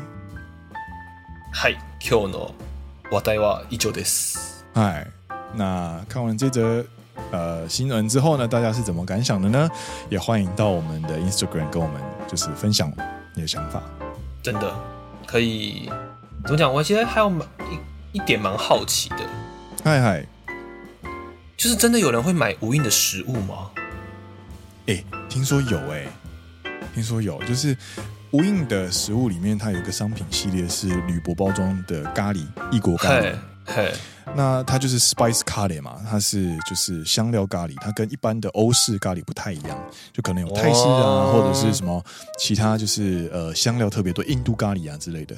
[1.53, 2.53] 嗨，今日の
[3.11, 4.62] 话题は以上です。
[4.74, 5.07] 哎，
[5.55, 6.84] 那看完这则
[7.30, 9.68] 呃新闻之后呢，大家是怎么感想的呢？
[10.09, 12.92] 也欢迎到我们的 Instagram 跟我们就是分享
[13.34, 13.82] 你的想法。
[14.42, 14.74] 真的
[15.26, 15.90] 可以。
[16.43, 16.73] 怎么讲？
[16.73, 19.17] 我其实还有蛮一一点蛮好奇的，
[19.83, 20.25] 嗨嗨，
[21.55, 23.69] 就是真的有人会买无印的食物吗？
[24.87, 26.07] 哎、欸，听说有哎、
[26.63, 27.77] 欸，听说有，就是
[28.31, 33.35] 无印的食物里面，它有一个商品系列是铝箔包装的咖喱异国咖喱，
[33.65, 33.93] 嘿，
[34.35, 39.77] 那它就是 spice curry 嘛，它是就是香料咖喱，它跟一般的欧式咖喱不太一样，
[40.11, 42.03] 就可能有泰式啊，哦、或者是什么
[42.39, 45.35] 其他就是呃香料特别多，印度咖喱啊之类的。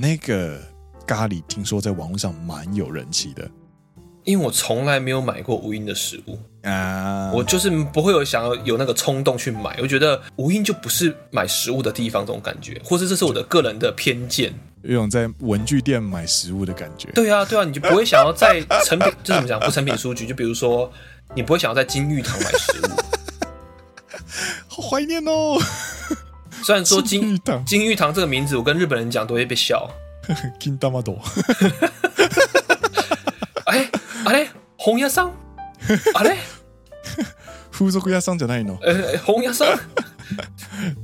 [0.00, 0.58] 那个
[1.06, 3.46] 咖喱听说在网络上蛮有人气的，
[4.24, 6.38] 因为我从来没有买过无印的食物。
[6.62, 17.10] 啊，我就是不会有想要有那个冲动去买，我觉得无印就不是买食物的地方，这种感觉，或者这是我的个人的偏见，有种在文具店买食物的感觉。
[17.12, 20.90] 对啊，对啊，你就不会想要在成品，就怎么讲不成品书局，就比如说
[21.34, 22.90] 你不会想要在金玉堂买食物，
[24.66, 25.58] 好怀念哦。
[26.63, 29.89] 虽然说金玉堂金玉堂这个名字，我跟日本人讲都会被笑。
[30.59, 31.19] 金大妈多。
[33.65, 33.89] 哎，
[34.23, 35.29] 啊嘞，红叶桑。
[36.13, 36.37] 啊嘞，
[37.71, 38.79] 风俗屋さんじゃないの？
[38.81, 39.67] 呃，红叶桑。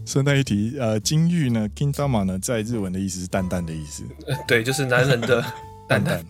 [0.05, 4.03] 顺带一提，呃，金玉呢，金大妈呢，在日文的意思是蛋蛋的意思。
[4.47, 5.43] 对，就是男人的
[5.87, 6.25] 蛋蛋。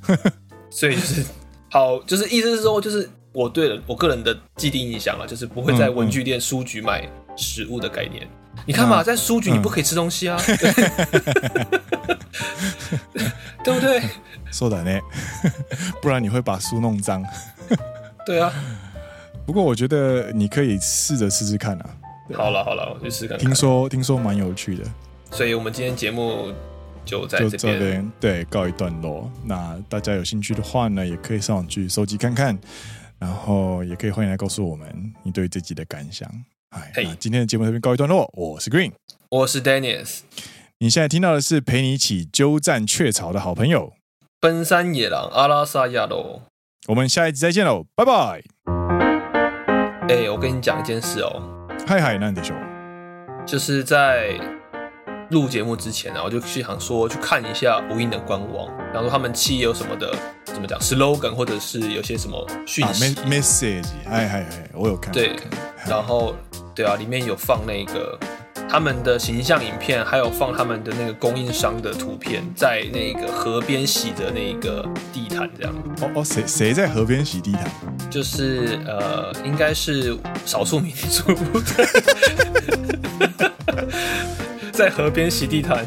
[0.69, 1.25] 所以就是
[1.69, 7.09] 好，就是意思是说，就是我对了我个人的既定印象了，就是不会在文具店、书局买
[7.40, 8.28] 食物的概念。
[8.66, 11.66] 你看嘛，啊、在书局你不可以吃东西啊，嗯、
[13.64, 14.02] 对不对？
[14.52, 15.00] 说的呢，
[16.02, 17.24] 不然你会把书弄脏。
[18.26, 18.52] 对啊，
[19.46, 21.90] 不过我觉得你可以试着试试看啊。
[22.34, 23.46] 好了好了，我去试试看，看。
[23.46, 24.84] 听说听说蛮有趣的，
[25.30, 26.52] 所以我们今天节目
[27.04, 29.30] 就在这边对告一段落。
[29.44, 32.58] 那大家有兴趣的话呢，也可以上网去收集看看，
[33.18, 36.28] 然后也可以欢迎来告诉我们你对自己的感想。
[36.70, 38.30] 哎，那今天的节目这边告一段落。
[38.32, 38.92] 我是 Green，
[39.28, 40.20] 我是 Dennis。
[40.78, 43.94] 你现在听到的是陪你一起鸠占鹊巢的好朋友——
[44.40, 46.42] 奔山野狼阿拉萨亚罗。
[46.86, 48.42] 我们下一集再见喽，拜拜。
[50.08, 51.42] 哎，我跟你讲一件事哦。
[51.88, 52.56] 嗨嗨，那你说，
[53.44, 54.38] 就是在
[55.30, 63.88] 录节目之前呢，我就去想说去看一下无印的官网，然后他们企业有什么的，怎么讲 slogan，或者是有些什么讯息、啊、message。
[64.04, 65.12] 嗨嗨嗨，我有看。
[65.12, 65.34] 对，
[65.84, 66.36] 然后。
[66.74, 68.18] 对啊，里面有放那个
[68.68, 75.72] 他们的形象影片，还有放他们的那个供应商的图片，在那个河边洗的那个地毯这样。
[76.00, 77.64] 哦哦，谁谁在河边洗地毯？
[78.08, 80.16] 就是呃，应该是
[80.46, 81.22] 少数民族
[84.72, 85.84] 在河边洗地毯。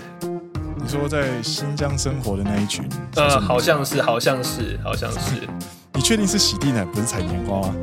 [0.75, 2.87] 你说在新疆生活的那一群？
[3.15, 5.47] 呃，好像是，好像是，好像是。
[5.93, 7.75] 你确定是洗地毯，不是采棉花吗？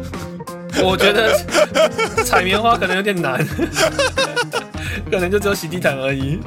[0.82, 1.34] 我觉得
[2.24, 3.44] 采棉花可能有点难，
[5.10, 6.40] 可能就只有洗地毯而已。